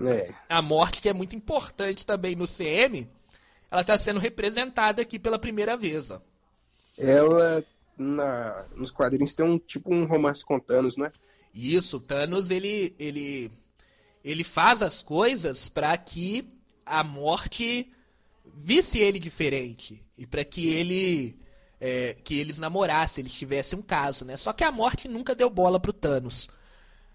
[0.00, 0.32] É.
[0.48, 3.08] A morte que é muito importante também no CM,
[3.70, 6.20] ela tá sendo representada aqui pela primeira vez, ó.
[6.96, 7.64] Ela,
[7.96, 11.12] na, nos quadrinhos, tem um tipo um romance com Thanos, né?
[11.52, 13.50] Isso, o Thanos ele ele
[14.22, 16.48] ele faz as coisas para que
[16.84, 17.90] a morte
[18.54, 21.38] visse ele diferente e para que ele
[21.80, 24.36] é, que eles namorassem, eles tivessem um caso, né?
[24.36, 26.48] Só que a morte nunca deu bola pro Thanos.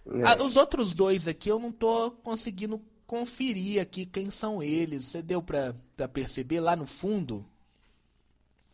[0.06, 0.24] É.
[0.24, 5.06] Ah, os outros dois aqui eu não tô conseguindo conferir aqui quem são eles.
[5.06, 7.46] Você deu pra, pra perceber lá no fundo?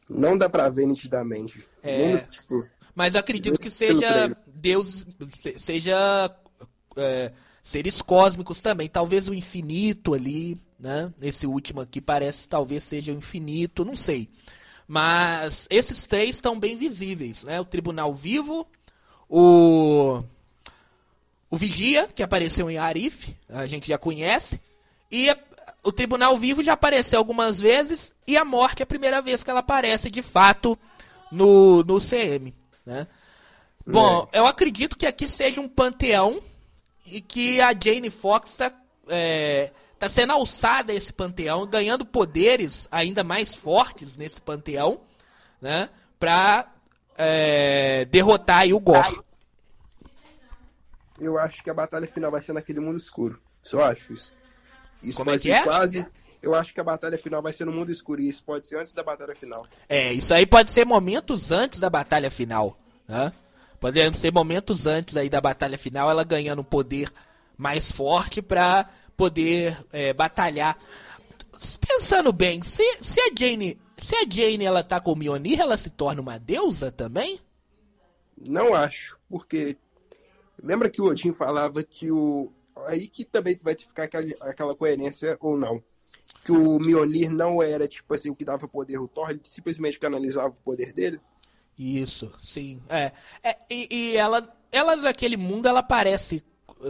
[0.09, 1.65] Não dá pra ver nitidamente.
[1.83, 2.09] É.
[2.09, 4.35] No, tipo, Mas acredito que seja.
[4.47, 5.05] Deus,
[5.39, 6.35] se- seja
[6.97, 7.31] é,
[7.63, 8.89] seres cósmicos também.
[8.89, 11.13] Talvez o infinito ali, né?
[11.21, 14.29] Esse último aqui parece talvez seja o infinito, não sei.
[14.87, 17.59] Mas esses três estão bem visíveis, né?
[17.61, 18.67] O Tribunal Vivo,
[19.29, 20.23] o
[21.51, 24.61] o Vigia, que apareceu em Arif, a gente já conhece,
[25.11, 25.35] e
[25.83, 29.49] o Tribunal Vivo já apareceu algumas vezes, e a Morte é a primeira vez que
[29.49, 30.77] ela aparece de fato
[31.31, 32.55] no, no CM,
[32.85, 33.07] né?
[33.85, 36.39] Bom, eu acredito que aqui seja um panteão
[37.07, 38.71] e que a Jane Fox está
[39.97, 45.01] tá sendo alçada a esse panteão, ganhando poderes ainda mais fortes nesse panteão,
[45.59, 45.89] né?
[46.19, 46.71] Pra
[47.17, 49.19] é, derrotar aí o Gore.
[51.19, 53.41] eu acho que a batalha final vai ser naquele mundo escuro.
[53.61, 54.33] Só acho isso.
[55.01, 55.63] Isso Como é pode que ser é?
[55.63, 56.05] quase.
[56.41, 58.21] Eu acho que a batalha final vai ser no mundo escuro.
[58.21, 59.65] E isso pode ser antes da batalha final.
[59.87, 62.77] É, isso aí pode ser momentos antes da batalha final,
[63.07, 63.31] né?
[63.79, 67.09] Pode ser momentos antes aí da batalha final, ela ganhando um poder
[67.57, 70.77] mais forte pra poder é, batalhar.
[71.87, 75.75] Pensando bem, se, se a Jane, se a Jane ela tá com o Mjolnir, ela
[75.75, 77.39] se torna uma deusa também?
[78.37, 79.77] Não acho, porque
[80.61, 82.51] lembra que o Odin falava que o
[82.87, 85.83] aí que também vai ficar aquela, aquela coerência ou não.
[86.43, 89.99] Que o Mjolnir não era tipo assim o que dava poder ao Thor, ele simplesmente
[89.99, 91.19] canalizava o poder dele.
[91.77, 92.81] Isso, sim.
[92.89, 93.11] É,
[93.43, 96.43] é e, e ela, ela naquele mundo, ela parece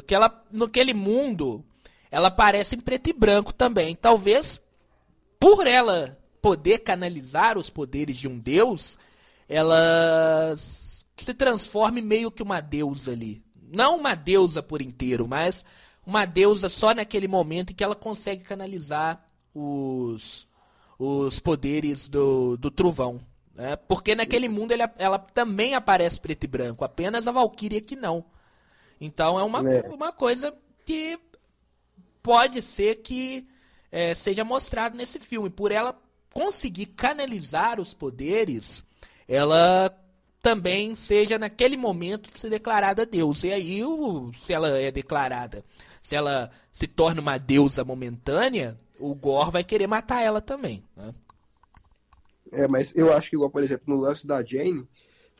[0.05, 1.63] que ela naquele mundo,
[2.11, 3.95] ela parece em preto e branco também.
[3.95, 4.61] Talvez
[5.39, 8.97] por ela poder canalizar os poderes de um deus,
[9.47, 13.43] ela se transforme meio que uma deusa ali.
[13.71, 15.63] Não uma deusa por inteiro, mas
[16.05, 20.47] uma deusa só naquele momento em que ela consegue canalizar os,
[20.97, 23.19] os poderes do, do trovão.
[23.53, 23.75] Né?
[23.75, 28.23] Porque naquele mundo ele- ela também aparece preto e branco, apenas a Valkyria que não.
[28.99, 29.87] Então é uma, É.
[29.89, 30.53] uma coisa
[30.85, 31.19] que
[32.23, 33.47] pode ser que
[33.91, 35.49] é, seja mostrado nesse filme.
[35.49, 35.99] Por ela
[36.33, 38.83] conseguir canalizar os poderes,
[39.27, 39.89] ela
[40.41, 43.43] também seja naquele momento se declarada Deus.
[43.43, 43.81] E aí,
[44.37, 45.63] se ela é declarada,
[46.01, 50.83] se ela se torna uma deusa momentânea, o Gore vai querer matar ela também.
[50.95, 51.13] Né?
[52.51, 54.87] É, mas eu acho que igual, por exemplo, no lance da Jane,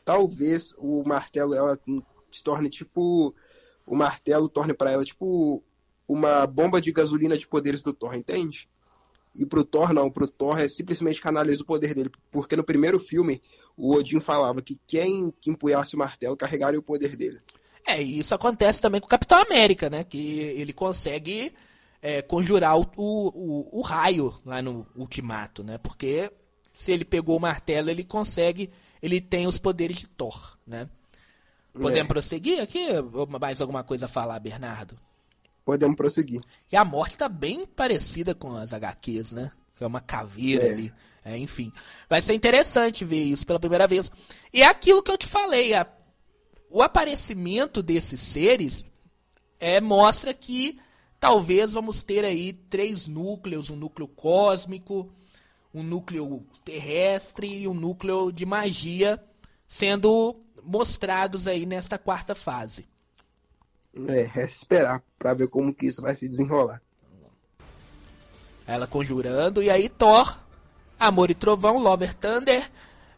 [0.04, 1.78] talvez o martelo ela
[2.30, 3.34] se torne tipo
[3.86, 5.62] o martelo torne pra ela tipo
[6.06, 8.68] uma bomba de gasolina de poderes do Thor, entende?
[9.34, 12.98] E pro Thor não, pro Thor é simplesmente canaliza o poder dele, porque no primeiro
[12.98, 13.40] filme
[13.76, 17.40] o Odin falava que quem que empunhasse o martelo carregaria o poder dele.
[17.86, 20.04] É, e isso acontece também com o Capitão América, né?
[20.04, 21.52] Que ele consegue
[22.02, 25.78] é, conjurar o, o, o, o raio lá no Ultimato, né?
[25.78, 26.30] Porque
[26.72, 28.70] se ele pegou o martelo, ele consegue.
[29.02, 30.88] Ele tem os poderes de Thor, né?
[31.72, 32.04] Podemos É.
[32.04, 32.86] prosseguir aqui?
[33.40, 34.98] Mais alguma coisa a falar, Bernardo?
[35.70, 36.40] Podemos prosseguir.
[36.72, 39.52] E a morte tá bem parecida com as HQs, né?
[39.80, 40.72] É uma caveira É.
[40.72, 40.92] ali.
[41.24, 41.72] É, enfim.
[42.08, 44.10] Vai ser interessante ver isso pela primeira vez.
[44.52, 45.72] E é aquilo que eu te falei.
[45.74, 45.86] a-
[46.70, 48.84] o aparecimento desses seres
[49.58, 50.78] é, mostra que
[51.18, 55.12] talvez vamos ter aí três núcleos, um núcleo cósmico,
[55.72, 59.22] um núcleo terrestre e um núcleo de magia
[59.68, 62.86] sendo mostrados aí nesta quarta fase.
[64.08, 66.80] É, é esperar para ver como que isso vai se desenrolar.
[68.66, 70.40] Ela conjurando, e aí Thor,
[70.98, 72.62] Amor e Trovão, Lover Thunder.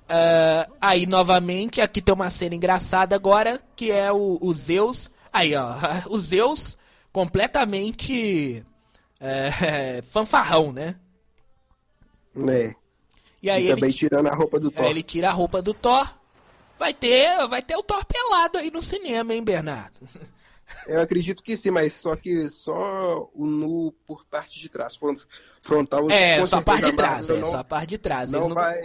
[0.04, 5.10] Uh, aí novamente, aqui tem uma cena engraçada agora, que é o, o Zeus.
[5.32, 5.74] Aí, ó,
[6.08, 6.78] o Zeus
[7.12, 8.64] completamente
[9.20, 10.96] é, fanfarrão, né?
[12.48, 12.74] É.
[13.42, 14.84] E aí e também ele, tirando a roupa do Thor.
[14.84, 16.08] Aí ele tira a roupa do Thor.
[16.78, 20.00] Vai ter, vai ter o Thor pelado aí no cinema, hein, Bernardo?
[20.86, 24.98] Eu acredito que sim, mas só que só o nu por parte de trás.
[25.60, 26.10] Frontal.
[26.10, 27.30] É, só a parte de trás.
[27.30, 28.30] É, não, só a parte de trás.
[28.30, 28.80] Não, não vai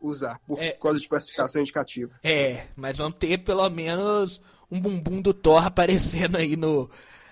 [0.00, 2.12] usar, por é, causa de classificação indicativa.
[2.22, 6.90] É, mas vamos ter pelo menos um bumbum do Thor aparecendo aí no,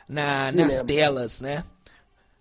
[0.08, 1.64] na, nas telas, né?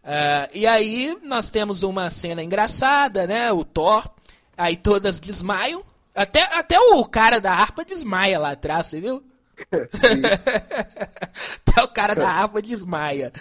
[0.03, 3.51] Uh, e aí nós temos uma cena engraçada, né?
[3.51, 4.09] O Thor,
[4.57, 5.83] aí todas desmaiam.
[6.13, 9.23] Até, até o cara da harpa desmaia lá atrás, você viu?
[11.65, 13.31] Até o cara da harpa desmaia.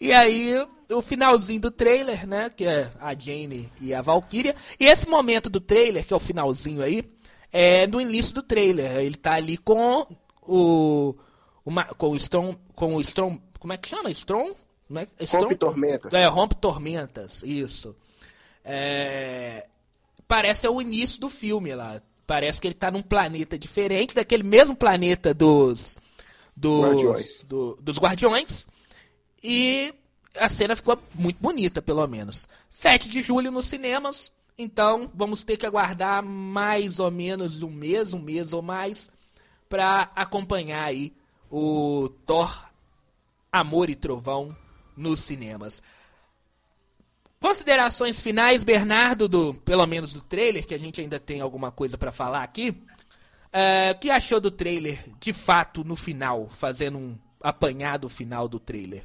[0.00, 0.54] E aí,
[0.90, 2.50] o finalzinho do trailer, né?
[2.50, 4.54] Que é a Jane e a Valkyria.
[4.78, 7.04] E esse momento do trailer, que é o finalzinho aí,
[7.52, 8.96] é no início do trailer.
[8.96, 10.06] Ele tá ali com
[10.42, 11.14] o.
[11.64, 12.58] Uma, com o Strong.
[12.74, 13.40] Com o Strong.
[13.58, 14.10] Como é que chama?
[14.10, 14.54] Strong?
[15.18, 15.44] É, Strong?
[15.44, 16.14] Rompe Tormentas.
[16.14, 17.94] É, Rompe Tormentas, isso.
[18.64, 19.66] É,
[20.26, 22.00] parece o início do filme lá.
[22.30, 25.98] Parece que ele está num planeta diferente, daquele mesmo planeta dos.
[26.56, 27.42] Dos Guardiões.
[27.42, 28.68] Do, dos Guardiões.
[29.42, 29.92] E
[30.36, 32.46] a cena ficou muito bonita, pelo menos.
[32.68, 34.30] 7 de julho nos cinemas.
[34.56, 39.10] Então vamos ter que aguardar mais ou menos um mês, um mês ou mais,
[39.68, 41.12] para acompanhar aí
[41.50, 42.64] o Thor
[43.50, 44.56] Amor e Trovão
[44.96, 45.82] nos cinemas.
[47.42, 51.96] Considerações finais, Bernardo, do pelo menos do trailer, que a gente ainda tem alguma coisa
[51.96, 52.70] para falar aqui.
[52.70, 58.60] Uh, o que achou do trailer, de fato, no final, fazendo um apanhado final do
[58.60, 59.04] trailer?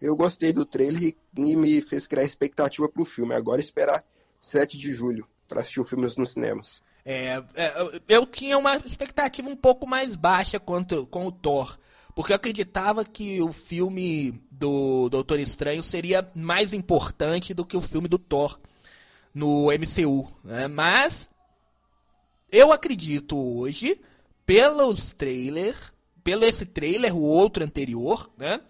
[0.00, 3.34] Eu gostei do trailer e me fez criar expectativa pro filme.
[3.34, 4.04] Agora esperar
[4.38, 6.82] 7 de julho para assistir o filme nos cinemas.
[7.02, 11.78] É, é, eu tinha uma expectativa um pouco mais baixa quanto, com o Thor.
[12.14, 17.80] Porque eu acreditava que o filme do Doutor Estranho seria mais importante do que o
[17.80, 18.58] filme do Thor
[19.34, 20.30] no MCU.
[20.44, 20.68] Né?
[20.68, 21.28] Mas
[22.52, 24.00] eu acredito hoje,
[24.46, 25.92] pelos trailers,
[26.22, 28.60] pelo esse trailer, o outro anterior, né?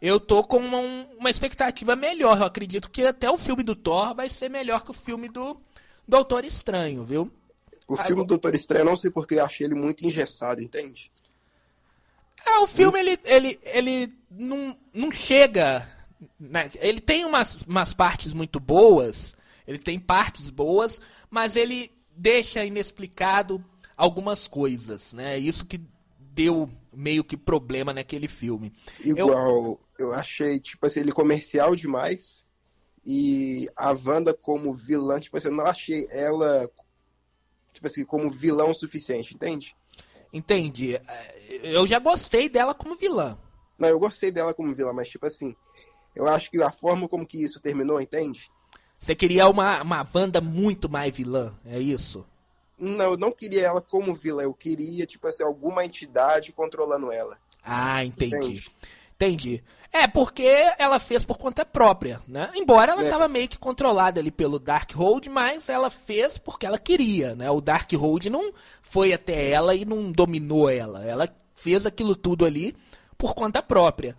[0.00, 0.78] Eu tô com uma,
[1.18, 2.36] uma expectativa melhor.
[2.38, 5.58] Eu acredito que até o filme do Thor vai ser melhor que o filme do
[6.06, 7.32] Doutor Estranho, viu?
[7.88, 11.10] O filme do Doutor Estranho, eu não sei porque eu achei ele muito engessado, entende?
[12.46, 15.86] É, o filme, ele, ele, ele não, não chega.
[16.38, 16.70] Né?
[16.76, 19.34] Ele tem umas, umas partes muito boas,
[19.66, 23.64] ele tem partes boas, mas ele deixa inexplicado
[23.96, 25.38] algumas coisas, né?
[25.38, 25.80] Isso que
[26.18, 28.72] deu meio que problema naquele filme.
[29.00, 32.44] Igual, eu, eu achei, tipo assim, ele comercial demais
[33.04, 36.68] e a Wanda como vilã, tipo assim, eu não achei ela,
[37.72, 39.76] tipo assim, como vilão o suficiente, entende?
[40.34, 41.00] Entendi.
[41.62, 43.38] Eu já gostei dela como vilã.
[43.78, 45.54] Não, eu gostei dela como vilã, mas tipo assim,
[46.14, 48.50] eu acho que a forma como que isso terminou, entende?
[48.98, 52.26] Você queria uma, uma Wanda muito mais vilã, é isso?
[52.76, 57.38] Não, eu não queria ela como vilã, eu queria, tipo assim, alguma entidade controlando ela.
[57.62, 58.36] Ah, entendi.
[58.36, 58.70] Entende?
[59.16, 59.62] Entendi.
[59.92, 60.46] É, porque
[60.76, 62.50] ela fez por conta própria, né?
[62.56, 63.28] Embora ela estava é.
[63.28, 67.48] meio que controlada ali pelo Darkhold, mas ela fez porque ela queria, né?
[67.48, 68.52] O Darkhold não
[68.82, 71.04] foi até ela e não dominou ela.
[71.04, 72.76] Ela fez aquilo tudo ali
[73.16, 74.16] por conta própria.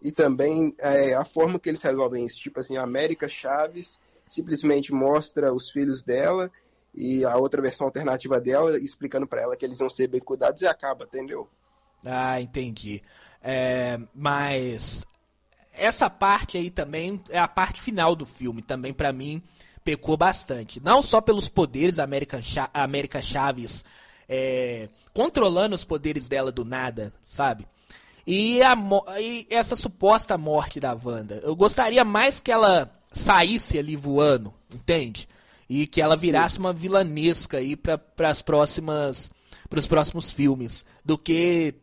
[0.00, 2.36] E também é, a forma que eles resolvem isso.
[2.36, 6.50] Tipo assim, a América Chaves simplesmente mostra os filhos dela
[6.94, 10.62] e a outra versão alternativa dela explicando para ela que eles vão ser bem cuidados
[10.62, 11.48] e acaba, entendeu?
[12.04, 13.02] Ah, entendi.
[13.42, 15.04] É, mas
[15.74, 19.42] essa parte aí também é a parte final do filme, também para mim
[19.84, 20.80] pecou bastante.
[20.82, 22.40] Não só pelos poderes da América,
[22.72, 23.84] América Chaves
[24.28, 27.66] é, controlando os poderes dela do nada, sabe?
[28.26, 28.76] E, a,
[29.20, 31.40] e essa suposta morte da Wanda.
[31.42, 35.28] Eu gostaria mais que ela saísse ali voando, entende?
[35.68, 36.60] E que ela virasse Sim.
[36.60, 39.30] uma vilanesca aí para as próximas
[39.68, 41.74] para os próximos filmes, do que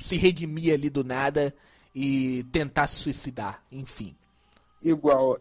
[0.00, 1.54] se redimir ali do nada
[1.94, 4.16] e tentar se suicidar, enfim.
[4.82, 5.38] Igual,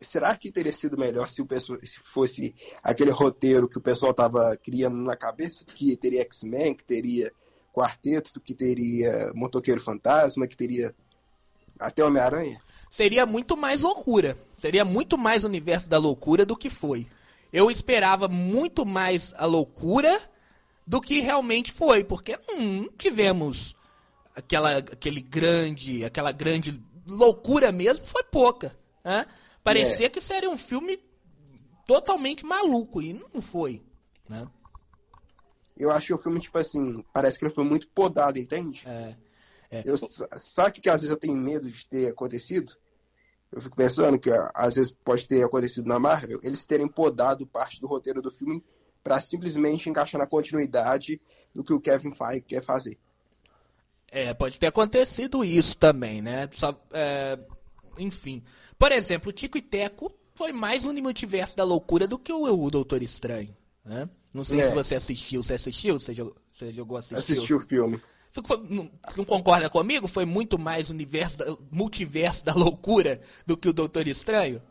[0.00, 4.12] será que teria sido melhor se, o pessoal, se fosse aquele roteiro que o pessoal
[4.12, 7.32] estava criando na cabeça, que teria X-Men, que teria
[7.72, 10.94] Quarteto, que teria Motoqueiro Fantasma, que teria
[11.78, 12.60] Até Homem-Aranha?
[12.88, 14.36] Seria muito mais loucura.
[14.56, 17.06] Seria muito mais universo da loucura do que foi.
[17.52, 20.18] Eu esperava muito mais a loucura
[20.86, 23.75] do que realmente foi, porque não tivemos
[24.36, 28.76] aquela, aquele grande, aquela grande loucura mesmo, foi pouca.
[29.02, 29.24] Né?
[29.64, 30.10] Parecia é.
[30.10, 31.00] que seria um filme
[31.86, 33.82] totalmente maluco e não foi.
[34.28, 34.46] Né?
[35.76, 38.82] Eu acho que o filme, tipo assim, parece que ele foi muito podado, entende?
[38.86, 39.16] É.
[39.70, 39.82] é.
[39.84, 42.74] Eu, sabe que às vezes eu tenho medo de ter acontecido?
[43.50, 47.80] Eu fico pensando que às vezes pode ter acontecido na Marvel, eles terem podado parte
[47.80, 48.62] do roteiro do filme
[49.02, 51.20] para simplesmente encaixar na continuidade
[51.54, 52.98] do que o Kevin Feige quer fazer.
[54.16, 56.48] É, pode ter acontecido isso também, né?
[56.50, 57.38] Só, é,
[57.98, 58.42] enfim.
[58.78, 62.44] Por exemplo, o Tico e Teco foi mais um multiverso da loucura do que o,
[62.44, 63.54] o Doutor Estranho,
[63.84, 64.08] né?
[64.32, 64.62] Não sei é.
[64.62, 65.42] se você assistiu.
[65.42, 65.98] Você assistiu?
[65.98, 67.36] Você jogou, você jogou assistiu?
[67.36, 68.00] Assisti o filme.
[68.70, 70.08] Não, não, concorda comigo?
[70.08, 74.62] Foi muito mais universo da, multiverso da loucura do que o Doutor Estranho?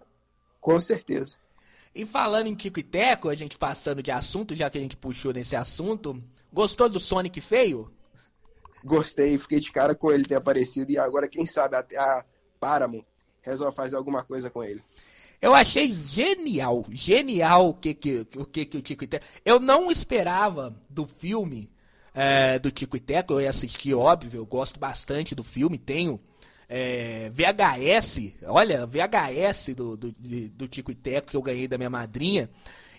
[0.59, 1.37] Com certeza.
[1.93, 4.97] E falando em Tico e Teco, a gente passando de assunto, já que a gente
[4.97, 6.19] puxou nesse assunto,
[6.51, 7.94] gostou do Sonic feio?
[8.85, 12.23] Gostei, fiquei de cara com ele ter aparecido e agora, quem sabe, até a
[12.59, 13.03] Paramount
[13.41, 14.83] resolve fazer alguma coisa com ele.
[15.41, 19.25] Eu achei genial, genial o que que o que que o Tico e Teco.
[19.43, 21.71] Eu não esperava do filme
[22.13, 26.19] é, do Tico e Teco, eu ia assistir, óbvio, eu gosto bastante do filme, tenho
[26.69, 31.89] é, VHS, olha, VHS do, do, do Tico e Teco que eu ganhei da minha
[31.89, 32.49] madrinha.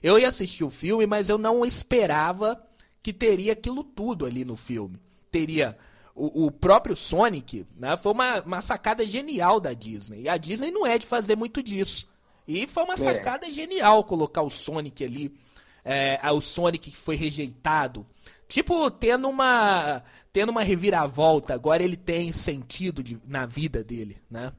[0.02, 2.60] Eu ia assistir o filme, mas eu não esperava
[3.02, 5.00] que teria aquilo tudo ali no filme.
[5.36, 5.76] Teria
[6.14, 7.94] o, o próprio Sonic, né?
[7.96, 10.22] Foi uma, uma sacada genial da Disney.
[10.22, 12.08] E a Disney não é de fazer muito disso.
[12.48, 12.96] E foi uma é.
[12.96, 13.52] sacada é.
[13.52, 15.38] genial colocar o Sonic ali.
[15.84, 18.06] É, o Sonic que foi rejeitado.
[18.48, 20.02] Tipo, tendo uma.
[20.32, 21.52] Tendo uma reviravolta.
[21.52, 24.52] Agora ele tem sentido de, na vida dele, né?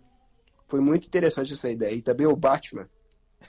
[0.67, 1.95] Foi muito interessante essa ideia.
[1.95, 2.87] E também o Batman.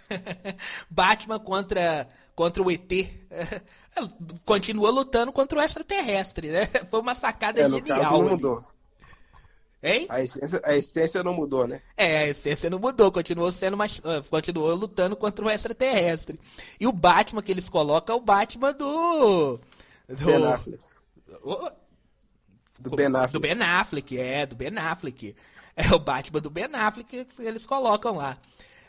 [0.89, 2.09] Batman contra,
[2.39, 2.89] contra o ET.
[4.47, 6.67] Continua lutando contra o extraterrestre, né?
[6.89, 7.99] Foi uma sacada é, genial.
[8.01, 8.65] Caso, não mudou.
[9.83, 10.07] Hein?
[10.09, 11.83] A essência, a essência não mudou, né?
[11.97, 16.39] É, a essência não mudou, continuou sendo mais, ah, continuou lutando contra o extraterrestre.
[16.79, 19.59] E o Batman que eles colocam é o Batman do
[20.09, 20.83] do Ben Affleck.
[22.79, 23.33] do Ben Affleck.
[23.33, 25.37] Do Ben Affleck, é, do Ben Affleck.
[25.77, 28.39] É o Batman do Ben Affleck que eles colocam lá.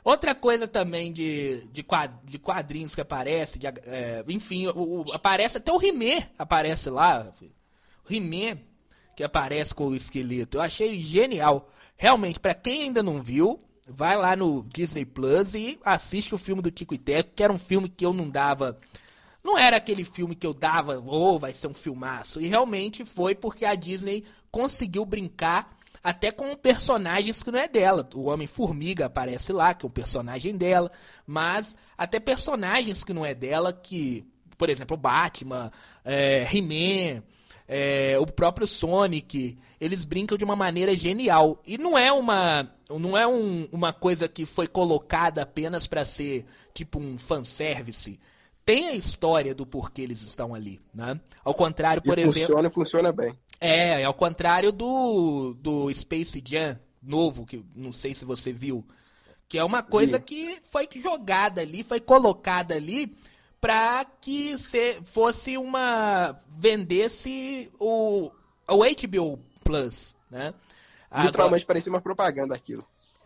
[0.03, 1.85] Outra coisa também de, de,
[2.23, 7.31] de quadrinhos que aparece, de, é, enfim, o, o, aparece até o He-Man aparece lá.
[8.09, 8.57] O He-Man
[9.19, 10.57] que aparece com o esqueleto.
[10.57, 11.69] Eu achei genial.
[11.97, 16.61] Realmente, para quem ainda não viu, vai lá no Disney Plus e assiste o filme
[16.61, 18.79] do Tico e Teco, que era um filme que eu não dava.
[19.43, 22.39] Não era aquele filme que eu dava, ou oh, vai ser um filmaço.
[22.39, 28.07] E realmente foi porque a Disney conseguiu brincar até com personagens que não é dela.
[28.15, 30.91] O Homem-Formiga aparece lá, que é um personagem dela,
[31.25, 34.25] mas até personagens que não é dela, que,
[34.57, 35.71] por exemplo, o Batman,
[36.03, 37.23] é, He-Man,
[37.67, 41.61] é, o próprio Sonic, eles brincam de uma maneira genial.
[41.67, 46.45] E não é uma, não é um, uma coisa que foi colocada apenas para ser
[46.73, 48.19] tipo um fanservice.
[48.65, 51.19] Tem a história do porquê eles estão ali, né?
[51.43, 52.41] Ao contrário, por e exemplo...
[52.41, 53.37] Funciona e funciona bem.
[53.61, 58.85] É, ao contrário do, do Space Jam novo, que não sei se você viu,
[59.47, 60.23] que é uma coisa Sim.
[60.23, 63.15] que foi jogada ali, foi colocada ali
[63.59, 68.31] para que se, fosse uma vendesse o
[68.67, 70.53] o HBO Plus, né?
[71.11, 72.85] Literalmente Agora, parecia uma propaganda aquilo.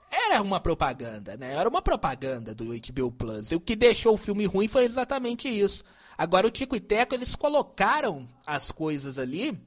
[0.09, 1.53] Era uma propaganda, né?
[1.53, 3.51] Era uma propaganda do HBO Plus.
[3.51, 5.83] E o que deixou o filme ruim foi exatamente isso.
[6.17, 9.59] Agora o Tico e Teco, eles colocaram as coisas ali.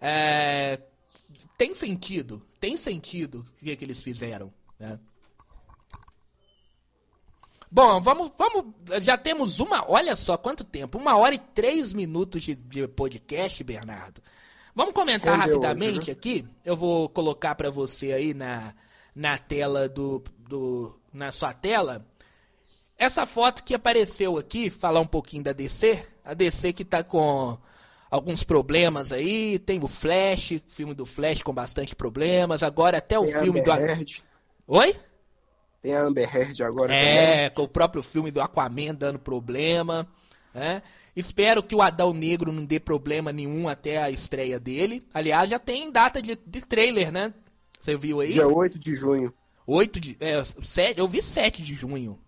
[0.00, 0.80] É...
[1.56, 2.42] Tem sentido.
[2.58, 4.98] Tem sentido o que, é que eles fizeram, né?
[7.70, 8.74] Bom, vamos, vamos.
[9.00, 9.88] Já temos uma.
[9.88, 10.98] Olha só quanto tempo.
[10.98, 14.20] Uma hora e três minutos de, de podcast, Bernardo.
[14.74, 16.12] Vamos comentar Rendeu rapidamente hoje, né?
[16.12, 16.46] aqui.
[16.64, 18.74] Eu vou colocar para você aí na,
[19.14, 20.98] na tela do, do.
[21.12, 22.04] Na sua tela.
[22.98, 26.04] Essa foto que apareceu aqui, falar um pouquinho da DC.
[26.24, 27.56] A DC que tá com
[28.10, 29.58] alguns problemas aí.
[29.58, 32.62] Tem o Flash, filme do Flash com bastante problemas.
[32.62, 33.70] Agora até o tem filme do.
[34.66, 34.96] Oi?
[35.80, 37.50] Tem a Amber Heard agora é, também.
[37.50, 40.06] com o próprio filme do Aquaman dando problema.
[40.52, 40.82] Né?
[41.16, 45.06] Espero que o Adão Negro não dê problema nenhum até a estreia dele.
[45.14, 47.32] Aliás, já tem data de, de trailer, né?
[47.80, 48.32] Você viu aí?
[48.32, 49.32] Dia 8 de junho.
[49.66, 50.16] 8 de.
[50.20, 52.18] É, 7, eu vi 7 de junho.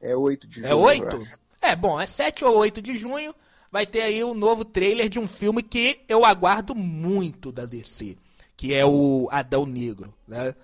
[0.00, 0.72] É 8 de é junho.
[0.72, 1.22] É 8?
[1.62, 3.34] É, bom, é 7 ou 8 de junho.
[3.76, 8.16] Vai ter aí um novo trailer de um filme que eu aguardo muito da DC.
[8.56, 10.54] Que é o Adão Negro, né?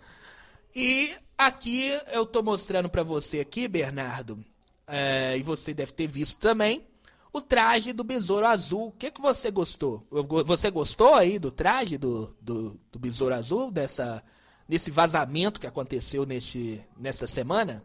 [0.74, 4.42] E aqui eu tô mostrando para você aqui, Bernardo,
[4.86, 6.86] é, e você deve ter visto também,
[7.30, 8.86] o traje do Besouro Azul.
[8.86, 10.06] O que, que você gostou?
[10.46, 14.24] Você gostou aí do traje do, do, do Besouro Azul, dessa,
[14.66, 17.78] desse vazamento que aconteceu neste, nesta semana?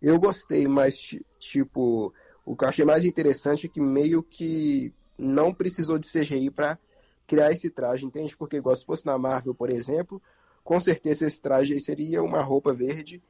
[0.00, 2.14] Eu gostei, mas tipo,
[2.46, 6.78] o que eu achei mais interessante é que meio que não precisou de CGI para
[7.26, 8.36] criar esse traje, entende?
[8.36, 10.22] Porque igual se fosse na Marvel, por exemplo,
[10.62, 13.20] com certeza esse traje seria uma roupa verde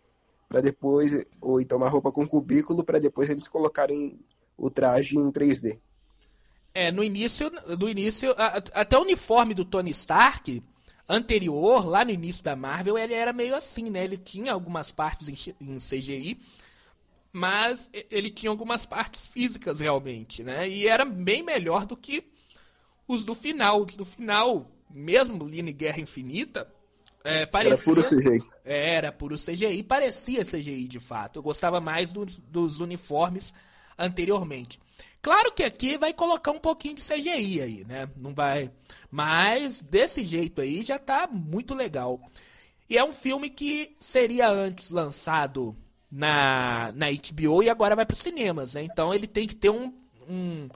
[0.46, 4.20] para depois, ou então uma roupa com cubículo para depois eles colocarem
[4.56, 5.80] o traje em 3D.
[6.74, 7.50] É, no início,
[7.80, 10.62] no início, até o uniforme do Tony Stark
[11.08, 14.04] anterior, lá no início da Marvel, ele era meio assim, né?
[14.04, 15.26] Ele tinha algumas partes
[15.58, 16.38] em CGI,
[17.36, 20.66] mas ele tinha algumas partes físicas realmente, né?
[20.66, 22.24] E era bem melhor do que
[23.06, 23.82] os do final.
[23.82, 26.66] Os do final, mesmo Line Guerra Infinita,
[27.22, 27.74] é, parecia...
[27.74, 28.50] Era puro CGI.
[28.64, 31.38] Era puro CGI, parecia CGI de fato.
[31.38, 33.52] Eu gostava mais dos, dos uniformes
[33.98, 34.80] anteriormente.
[35.20, 38.08] Claro que aqui vai colocar um pouquinho de CGI aí, né?
[38.16, 38.72] Não vai.
[39.10, 42.18] Mas desse jeito aí já tá muito legal.
[42.88, 45.76] E é um filme que seria antes lançado
[46.10, 48.82] na, na HBO e agora vai para os cinemas, né?
[48.82, 49.92] Então ele tem que ter um,
[50.28, 50.68] um,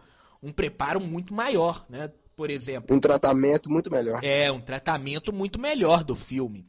[0.43, 2.11] um preparo muito maior, né?
[2.35, 2.95] Por exemplo.
[2.95, 4.25] Um tratamento muito melhor.
[4.25, 6.67] É, um tratamento muito melhor do filme.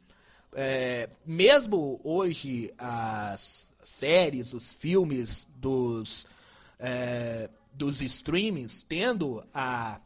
[0.53, 6.28] É, mesmo hoje as séries, os filmes dos
[6.78, 10.01] é, dos streamings tendo a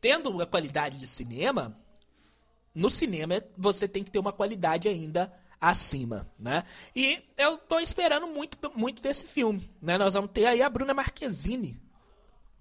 [0.00, 1.76] tendo a qualidade de cinema,
[2.74, 6.64] no cinema você tem que ter uma qualidade ainda acima, né?
[6.94, 9.98] E eu tô esperando muito muito desse filme, né?
[9.98, 11.80] Nós vamos ter aí a Bruna Marquezine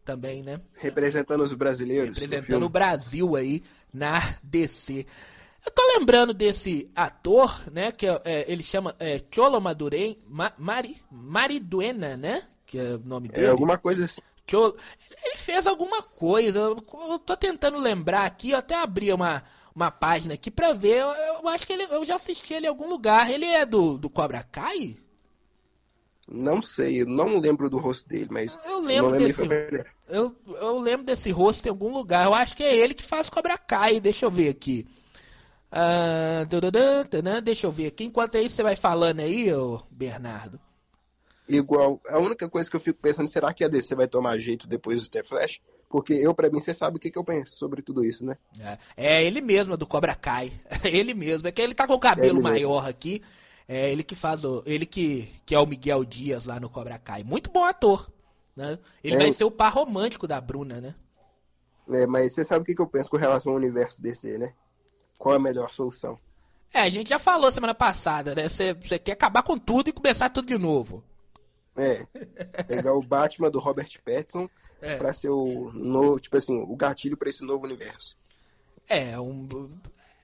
[0.03, 0.59] também, né?
[0.75, 2.17] Representando os brasileiros.
[2.17, 5.05] Representando o Brasil aí na DC.
[5.65, 7.91] Eu tô lembrando desse ator, né?
[7.91, 12.43] Que é, ele chama é, Cholo Madurem, Ma, Mari, Mariduena, né?
[12.69, 13.47] que é o nome é dele.
[13.47, 14.21] É alguma coisa assim.
[14.51, 14.75] Eu,
[15.23, 16.59] ele fez alguma coisa.
[16.59, 19.43] Eu tô tentando lembrar aqui, eu até abri uma,
[19.79, 20.97] uma página aqui pra ver.
[20.97, 23.31] Eu, eu, acho que ele, eu já assisti ele em algum lugar.
[23.31, 24.97] Ele é do, do Cobra Kai?
[26.27, 28.59] Não sei, eu não lembro do rosto dele, mas.
[28.65, 29.41] Eu lembro desse.
[30.07, 32.25] Eu, eu lembro desse rosto em algum lugar.
[32.25, 33.99] Eu acho que é ele que faz Cobra Kai.
[33.99, 34.87] Deixa eu ver aqui.
[35.71, 38.03] Uh, deixa eu ver aqui.
[38.03, 40.59] Enquanto aí você vai falando aí, ô Bernardo
[41.49, 41.99] igual.
[42.07, 45.01] A única coisa que eu fico pensando, será que a DC vai tomar jeito depois
[45.01, 45.59] do The Flash?
[45.89, 48.37] Porque eu, para mim, você sabe o que, que eu penso sobre tudo isso, né?
[48.59, 50.53] É, é ele mesmo, do Cobra Kai.
[50.85, 51.47] ele mesmo.
[51.47, 52.89] É que ele tá com o cabelo é maior mesmo.
[52.89, 53.23] aqui.
[53.67, 54.61] É ele que faz o.
[54.67, 57.23] Ele que, que é o Miguel Dias lá no Cobra Kai.
[57.23, 58.07] Muito bom ator.
[58.55, 58.77] Né?
[59.03, 59.19] Ele é.
[59.19, 60.93] vai ser o par romântico da Bruna, né?
[61.91, 64.53] É, mas você sabe o que, que eu penso com relação ao universo DC, né?
[65.17, 66.19] Qual é a melhor solução?
[66.71, 68.47] É, a gente já falou semana passada, né?
[68.47, 71.03] Você quer acabar com tudo e começar tudo de novo.
[71.75, 72.05] É.
[72.67, 74.47] Pegar o Batman do Robert Pattinson
[74.81, 74.97] é.
[74.97, 78.17] pra ser o novo, tipo assim, o gatilho para esse novo universo.
[78.87, 79.47] É, um.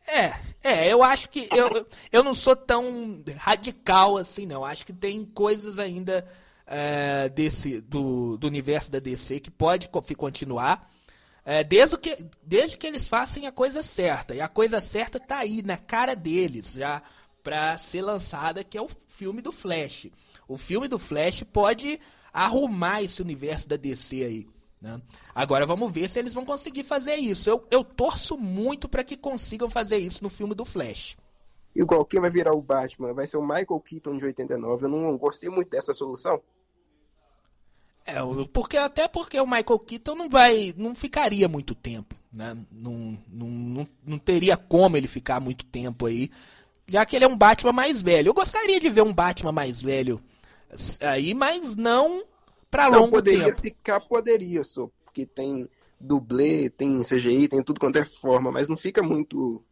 [0.08, 0.34] É,
[0.64, 4.64] é, eu acho que eu, eu não sou tão radical assim, não.
[4.64, 6.26] Acho que tem coisas ainda
[6.66, 10.90] é, desse do, do universo da DC que pode continuar.
[11.48, 14.34] É, desde, que, desde que eles façam a coisa certa.
[14.34, 17.04] E a coisa certa tá aí, na cara deles, já
[17.44, 20.08] para ser lançada, que é o filme do Flash.
[20.48, 22.00] O filme do Flash pode
[22.36, 24.48] arrumar esse universo da DC aí.
[24.82, 25.02] Né?
[25.34, 27.50] Agora vamos ver se eles vão conseguir fazer isso.
[27.50, 31.16] Eu, eu torço muito para que consigam fazer isso no filme do Flash.
[31.74, 33.14] Igual, quem vai virar o Batman?
[33.14, 34.86] Vai ser o Michael Keaton de 89.
[34.86, 36.42] Eu não gostei muito dessa solução.
[38.06, 38.16] É,
[38.54, 42.56] porque até porque o Michael Keaton não vai, não ficaria muito tempo, né?
[42.72, 46.30] Não, não, não, não teria como ele ficar muito tempo aí,
[46.86, 48.30] já que ele é um Batman mais velho.
[48.30, 50.22] Eu gostaria de ver um Batman mais velho
[51.02, 52.24] aí, mas não
[52.70, 53.62] para longo poderia tempo.
[53.62, 55.68] ficar, poderia, só, porque tem
[56.00, 59.64] dublê, tem CGI, tem tudo quanto é forma, mas não fica muito.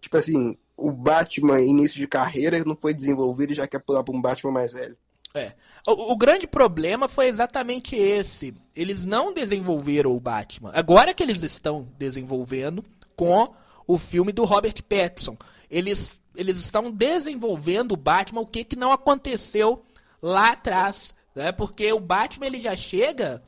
[0.00, 4.14] Tipo assim, o Batman início de carreira não foi desenvolvido e já quer pular para
[4.14, 4.96] um Batman mais velho.
[5.34, 5.52] É.
[5.86, 8.54] O, o, grande problema foi exatamente esse.
[8.74, 10.70] Eles não desenvolveram o Batman.
[10.74, 12.82] Agora que eles estão desenvolvendo
[13.14, 13.52] com
[13.86, 15.36] o filme do Robert Pattinson.
[15.70, 19.82] Eles, eles estão desenvolvendo o Batman, o que, que não aconteceu
[20.22, 21.52] lá atrás, né?
[21.52, 23.42] Porque o Batman ele já chega,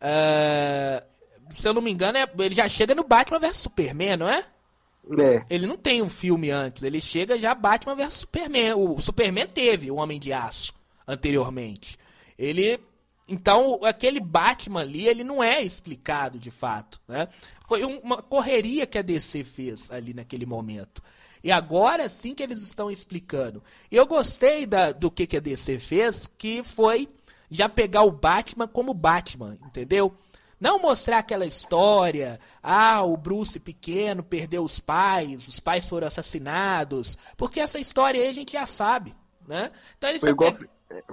[0.00, 1.04] uh,
[1.54, 4.44] se eu não me engano, é, ele já chega no Batman vs Superman, não é?
[5.18, 5.44] É.
[5.50, 8.74] Ele não tem um filme antes, ele chega já Batman vs Superman.
[8.74, 10.72] O Superman teve o Homem de Aço
[11.06, 11.98] anteriormente.
[12.38, 12.80] Ele
[13.30, 17.00] então, aquele Batman ali, ele não é explicado de fato.
[17.06, 17.28] Né?
[17.66, 21.00] Foi uma correria que a DC fez ali naquele momento.
[21.42, 23.62] E agora sim que eles estão explicando.
[23.90, 27.08] E eu gostei da, do que, que a DC fez, que foi
[27.50, 30.14] já pegar o Batman como Batman, entendeu?
[30.60, 37.16] Não mostrar aquela história, ah, o Bruce pequeno perdeu os pais, os pais foram assassinados,
[37.36, 39.14] porque essa história aí a gente já sabe,
[39.48, 39.70] né?
[39.96, 40.54] Então eles Foi igual,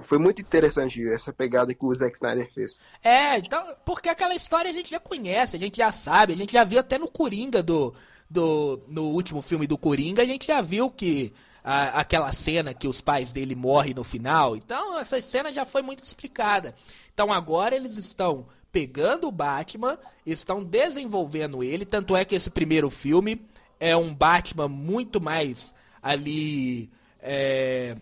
[0.02, 2.78] foi muito interessante essa pegada que o Zack Snyder fez.
[3.02, 6.52] É, então, porque aquela história a gente já conhece, a gente já sabe, a gente
[6.52, 7.94] já viu até no Coringa do.
[8.28, 11.32] Do no último filme do Coringa, a gente já viu que
[11.64, 14.56] a, aquela cena que os pais dele morrem no final.
[14.56, 16.74] Então, essa cena já foi muito explicada.
[17.12, 21.84] Então, agora eles estão pegando o Batman, estão desenvolvendo ele.
[21.84, 23.40] Tanto é que esse primeiro filme
[23.80, 26.90] é um Batman muito mais ali.
[27.20, 27.96] É,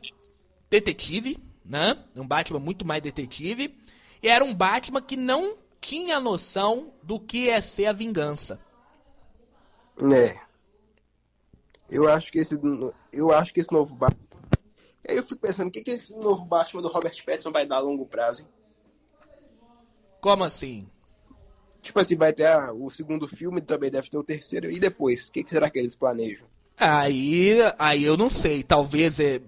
[0.69, 1.97] detetive, né?
[2.17, 3.77] Um Batman muito mais detetive.
[4.23, 8.61] E era um Batman que não tinha noção do que é ser a vingança.
[9.99, 10.35] É.
[11.89, 12.59] Eu acho que esse,
[13.13, 14.27] eu acho que esse novo Batman.
[15.09, 17.77] Aí eu fico pensando, o que, que esse novo Batman do Robert Pattinson vai dar
[17.77, 18.49] a longo prazo, hein?
[20.21, 20.87] Como assim?
[21.81, 25.29] Tipo assim, vai ter ah, o segundo filme, também deve ter o terceiro, e depois?
[25.29, 26.49] O que, que será que eles planejam?
[26.79, 29.41] Aí, aí eu não sei, talvez é, é,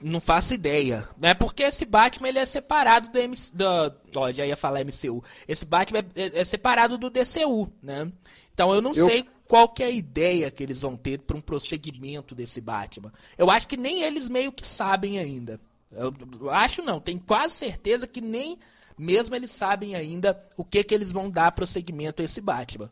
[0.00, 1.34] não faço ideia, né?
[1.34, 3.66] Porque esse Batman ele é separado do, MC, do
[4.14, 5.22] ó, já ia falar MCU.
[5.46, 8.10] Esse Batman é, é, é separado do DCU, né?
[8.54, 9.04] Então eu não eu...
[9.04, 13.12] sei qual que é a ideia que eles vão ter para um prosseguimento desse Batman.
[13.36, 15.60] Eu acho que nem eles meio que sabem ainda.
[15.90, 18.56] Eu, eu acho não, tenho quase certeza que nem
[18.96, 22.88] mesmo eles sabem ainda o que que eles vão dar prosseguimento a esse Batman.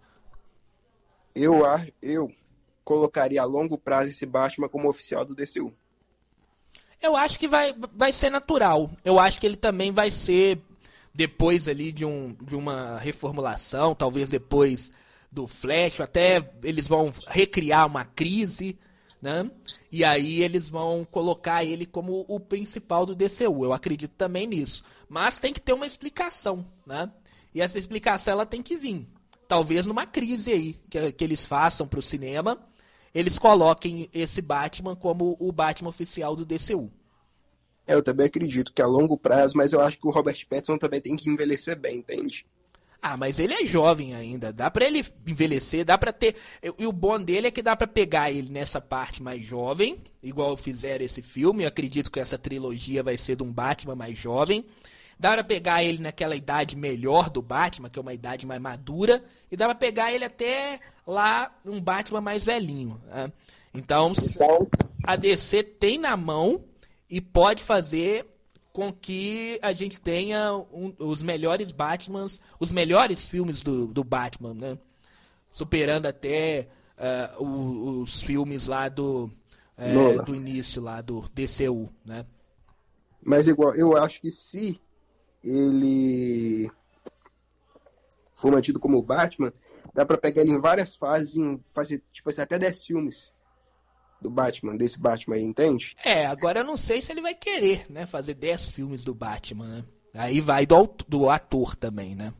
[1.32, 1.60] Eu
[2.02, 2.34] eu
[2.82, 5.72] colocaria a longo prazo esse Batman como oficial do DCU?
[7.00, 8.90] Eu acho que vai, vai ser natural.
[9.04, 10.60] Eu acho que ele também vai ser
[11.14, 14.90] depois ali de, um, de uma reformulação, talvez depois
[15.30, 18.78] do Flash, até eles vão recriar uma crise,
[19.20, 19.50] né?
[19.90, 23.64] E aí eles vão colocar ele como o principal do DCU.
[23.64, 24.84] Eu acredito também nisso.
[25.08, 27.10] Mas tem que ter uma explicação, né?
[27.54, 29.06] E essa explicação ela tem que vir.
[29.46, 32.58] Talvez numa crise aí que, que eles façam para o cinema
[33.14, 36.90] eles coloquem esse Batman como o Batman oficial do DCU.
[37.86, 40.76] É, eu também acredito que a longo prazo, mas eu acho que o Robert Pattinson
[40.76, 42.46] também tem que envelhecer bem, entende?
[43.00, 46.34] Ah, mas ele é jovem ainda, dá para ele envelhecer, dá para ter.
[46.76, 50.56] E o bom dele é que dá para pegar ele nessa parte mais jovem, igual
[50.56, 51.62] fizeram esse filme.
[51.62, 54.64] Eu acredito que essa trilogia vai ser de um Batman mais jovem.
[55.18, 59.22] Dá pra pegar ele naquela idade melhor do Batman, que é uma idade mais madura,
[59.50, 63.00] e dá pra pegar ele até lá um Batman mais velhinho.
[63.06, 63.32] Né?
[63.74, 64.12] Então,
[65.04, 66.64] a DC tem na mão
[67.08, 68.26] e pode fazer
[68.78, 74.54] com que a gente tenha um, os melhores Batmans, os melhores filmes do, do Batman,
[74.54, 74.78] né?
[75.50, 79.24] Superando até uh, os, os, filmes lá do,
[79.76, 82.24] uh, do início lá do DCU, né?
[83.20, 84.80] Mas igual, eu acho que se
[85.42, 86.70] ele
[88.32, 89.52] for mantido como Batman,
[89.92, 93.34] dá para pegar ele em várias fases, em fazer tipo assim, até 10 filmes
[94.20, 95.94] do Batman, desse Batman aí, entende?
[96.04, 99.66] É, agora eu não sei se ele vai querer, né, fazer 10 filmes do Batman,
[99.66, 99.84] né?
[100.14, 102.32] Aí vai do, do ator também, né?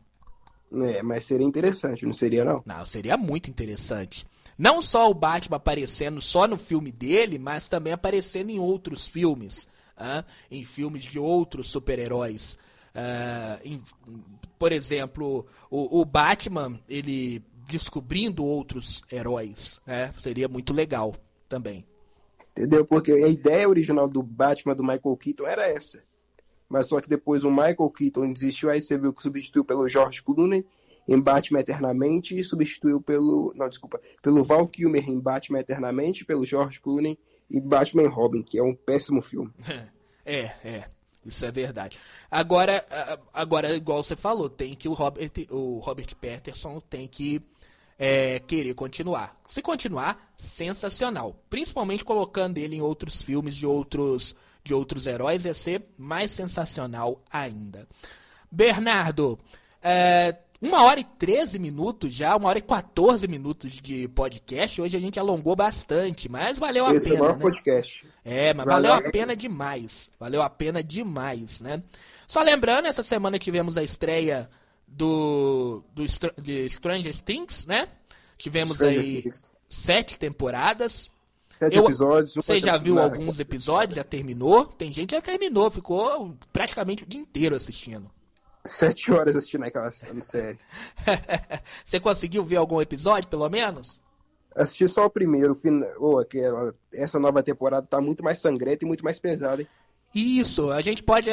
[0.71, 2.61] É, mas seria interessante, não seria não?
[2.65, 4.27] Não, seria muito interessante.
[4.57, 9.67] Não só o Batman aparecendo só no filme dele, mas também aparecendo em outros filmes.
[10.51, 12.57] Em filmes de outros super-heróis.
[13.63, 13.81] Em,
[14.57, 20.13] por exemplo, o, o, Batman, ele descobrindo outros heróis, né?
[20.17, 21.13] Seria muito legal
[21.49, 21.85] também.
[22.51, 22.85] Entendeu?
[22.85, 26.03] Porque a ideia original do Batman do Michael Keaton era essa.
[26.69, 30.21] Mas só que depois o Michael Keaton desistiu, aí você viu que substituiu pelo George
[30.21, 30.63] Clooney
[31.07, 33.51] em Batman Eternamente e substituiu pelo.
[33.55, 33.99] Não, desculpa.
[34.21, 37.17] Pelo Val Kilmer em Batman Eternamente, pelo George Clooney
[37.49, 39.51] e Batman Robin, que é um péssimo filme.
[40.25, 40.83] É, é.
[41.25, 41.97] Isso é verdade.
[42.29, 42.85] Agora,
[43.33, 47.41] agora igual você falou, tem que o Robert, o Robert Patterson tem que
[47.99, 49.37] é, querer continuar.
[49.45, 51.35] Se continuar, sensacional.
[51.49, 57.21] Principalmente colocando ele em outros filmes de outros de outros heróis, ia ser mais sensacional
[57.31, 57.87] ainda.
[58.51, 59.39] Bernardo,
[59.81, 64.81] é, uma hora e 13 minutos já, uma hora e 14 minutos de podcast.
[64.81, 67.25] Hoje a gente alongou bastante, mas valeu a Esse pena.
[67.25, 67.37] É, né?
[67.39, 68.07] podcast.
[68.25, 70.11] é, mas valeu, valeu a pena demais.
[70.19, 71.81] Valeu a pena demais, né?
[72.27, 74.49] Só lembrando, essa semana tivemos a estreia
[74.91, 76.03] do, do
[76.41, 77.87] de Stranger Things, né?
[78.37, 79.45] Tivemos Stranger aí Things.
[79.67, 81.09] sete temporadas.
[81.57, 82.35] Sete Eu, episódios.
[82.35, 83.95] Você já viu alguns episódios?
[83.95, 84.65] Já terminou?
[84.65, 88.09] Tem gente que já terminou, ficou praticamente o dia inteiro assistindo.
[88.65, 90.59] Sete horas assistindo aquela série.
[91.83, 93.99] Você conseguiu ver algum episódio, pelo menos?
[94.55, 95.57] Assisti só o primeiro.
[95.97, 96.73] Oh, aquela...
[96.93, 99.67] Essa nova temporada tá muito mais sangrenta e muito mais pesada, hein?
[100.13, 101.29] Isso, a gente pode.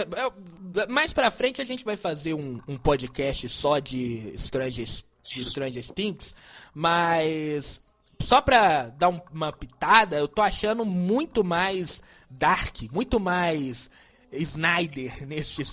[0.89, 4.87] Mais pra frente a gente vai fazer um, um podcast só de Stranger,
[5.23, 6.35] de Stranger Things,
[6.75, 7.81] mas
[8.23, 13.91] só pra dar um, uma pitada, eu tô achando muito mais dark, muito mais
[14.33, 15.65] Snyder neste,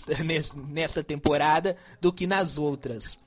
[0.70, 3.18] nesta temporada do que nas outras.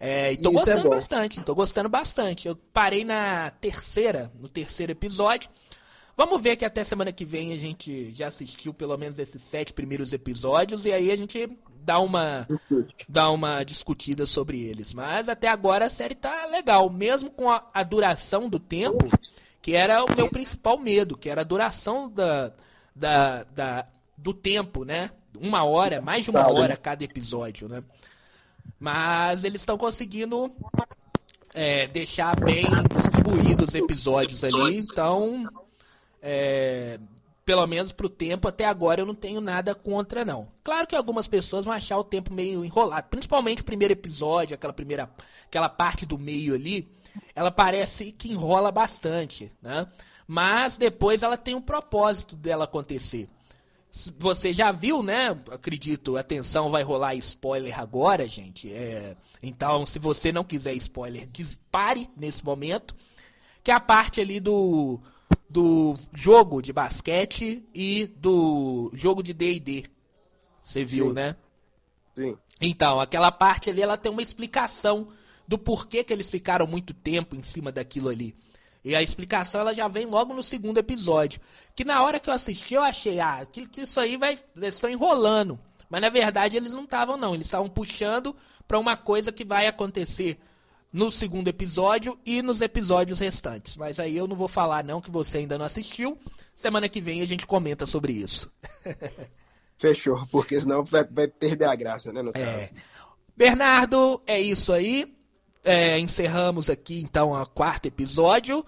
[0.00, 2.48] É, e tô Isso é gostando é bastante, tô gostando bastante.
[2.48, 5.50] Eu parei na terceira, no terceiro episódio.
[6.18, 9.72] Vamos ver que até semana que vem a gente já assistiu pelo menos esses sete
[9.72, 11.48] primeiros episódios e aí a gente
[11.80, 12.44] dá uma
[13.08, 14.92] dá uma discutida sobre eles.
[14.92, 19.08] Mas até agora a série tá legal, mesmo com a, a duração do tempo,
[19.62, 22.52] que era o meu principal medo, que era a duração da,
[22.96, 23.86] da, da
[24.16, 25.12] do tempo, né?
[25.40, 27.80] Uma hora, mais de uma hora cada episódio, né?
[28.76, 30.52] Mas eles estão conseguindo
[31.54, 35.48] é, deixar bem distribuídos os episódios ali, então
[36.22, 36.98] é,
[37.48, 40.48] pelo menos pro tempo, até agora eu não tenho nada contra, não.
[40.62, 43.08] Claro que algumas pessoas vão achar o tempo meio enrolado.
[43.08, 45.10] Principalmente o primeiro episódio, aquela primeira.
[45.46, 46.86] aquela parte do meio ali.
[47.34, 49.86] Ela parece que enrola bastante, né?
[50.26, 53.26] Mas depois ela tem um propósito dela acontecer.
[54.18, 55.30] Você já viu, né?
[55.50, 58.70] Acredito, atenção, vai rolar spoiler agora, gente.
[58.70, 62.94] É, então, se você não quiser spoiler, dispare nesse momento.
[63.64, 65.00] Que é a parte ali do
[65.48, 69.84] do jogo de basquete e do jogo de D&D.
[70.62, 71.12] Você viu, Sim.
[71.14, 71.36] né?
[72.14, 72.36] Sim.
[72.60, 75.08] Então, aquela parte ali, ela tem uma explicação
[75.46, 78.36] do porquê que eles ficaram muito tempo em cima daquilo ali.
[78.84, 81.40] E a explicação ela já vem logo no segundo episódio.
[81.74, 84.38] Que na hora que eu assisti, eu achei, ah, que, que isso aí vai.
[84.56, 85.58] Eles estão enrolando.
[85.88, 87.34] Mas na verdade eles não estavam, não.
[87.34, 88.36] Eles estavam puxando
[88.66, 90.38] para uma coisa que vai acontecer
[90.92, 93.76] no segundo episódio e nos episódios restantes.
[93.76, 96.18] Mas aí eu não vou falar não que você ainda não assistiu.
[96.54, 98.50] Semana que vem a gente comenta sobre isso.
[99.76, 102.32] Fechou, porque senão vai, vai, perder a graça, né, no é.
[102.32, 102.74] caso.
[103.36, 105.14] Bernardo, é isso aí.
[105.62, 108.64] É, encerramos aqui então o quarto episódio.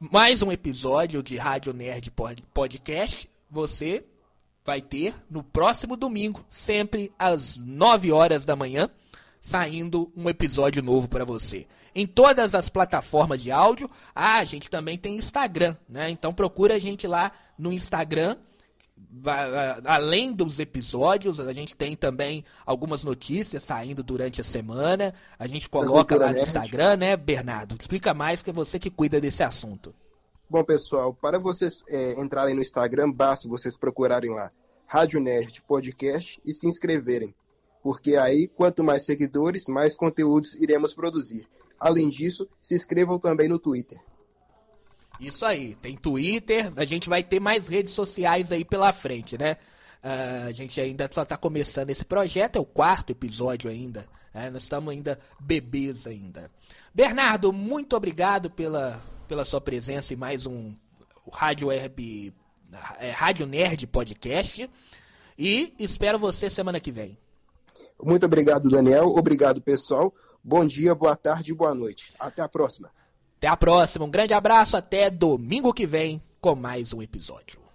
[0.00, 2.12] Mais um episódio de Rádio Nerd
[2.52, 3.30] Podcast.
[3.50, 4.04] Você
[4.64, 8.90] vai ter no próximo domingo, sempre às 9 horas da manhã
[9.40, 11.66] saindo um episódio novo para você.
[11.94, 16.10] Em todas as plataformas de áudio, ah, a gente também tem Instagram, né?
[16.10, 18.36] Então procura a gente lá no Instagram.
[19.84, 25.14] Além dos episódios, a gente tem também algumas notícias saindo durante a semana.
[25.38, 27.76] A gente coloca lá no Instagram, né, Bernardo?
[27.78, 29.94] Explica mais que é você que cuida desse assunto.
[30.50, 34.50] Bom, pessoal, para vocês é, entrarem no Instagram, basta vocês procurarem lá
[34.86, 37.34] Rádio Nerd Podcast e se inscreverem
[37.88, 41.48] porque aí, quanto mais seguidores, mais conteúdos iremos produzir.
[41.80, 43.98] Além disso, se inscrevam também no Twitter.
[45.18, 49.56] Isso aí, tem Twitter, a gente vai ter mais redes sociais aí pela frente, né?
[50.04, 54.06] Uh, a gente ainda só está começando esse projeto, é o quarto episódio ainda.
[54.34, 54.50] Né?
[54.50, 56.50] Nós estamos ainda bebês ainda.
[56.94, 60.74] Bernardo, muito obrigado pela, pela sua presença em mais um
[61.32, 62.34] Rádio Herb,
[62.98, 64.68] é, Rádio Nerd Podcast.
[65.38, 67.16] E espero você semana que vem.
[68.02, 69.08] Muito obrigado, Daniel.
[69.08, 70.14] Obrigado, pessoal.
[70.42, 72.12] Bom dia, boa tarde boa noite.
[72.18, 72.90] Até a próxima.
[73.36, 74.04] Até a próxima.
[74.04, 74.76] Um grande abraço.
[74.76, 77.67] Até domingo que vem com mais um episódio.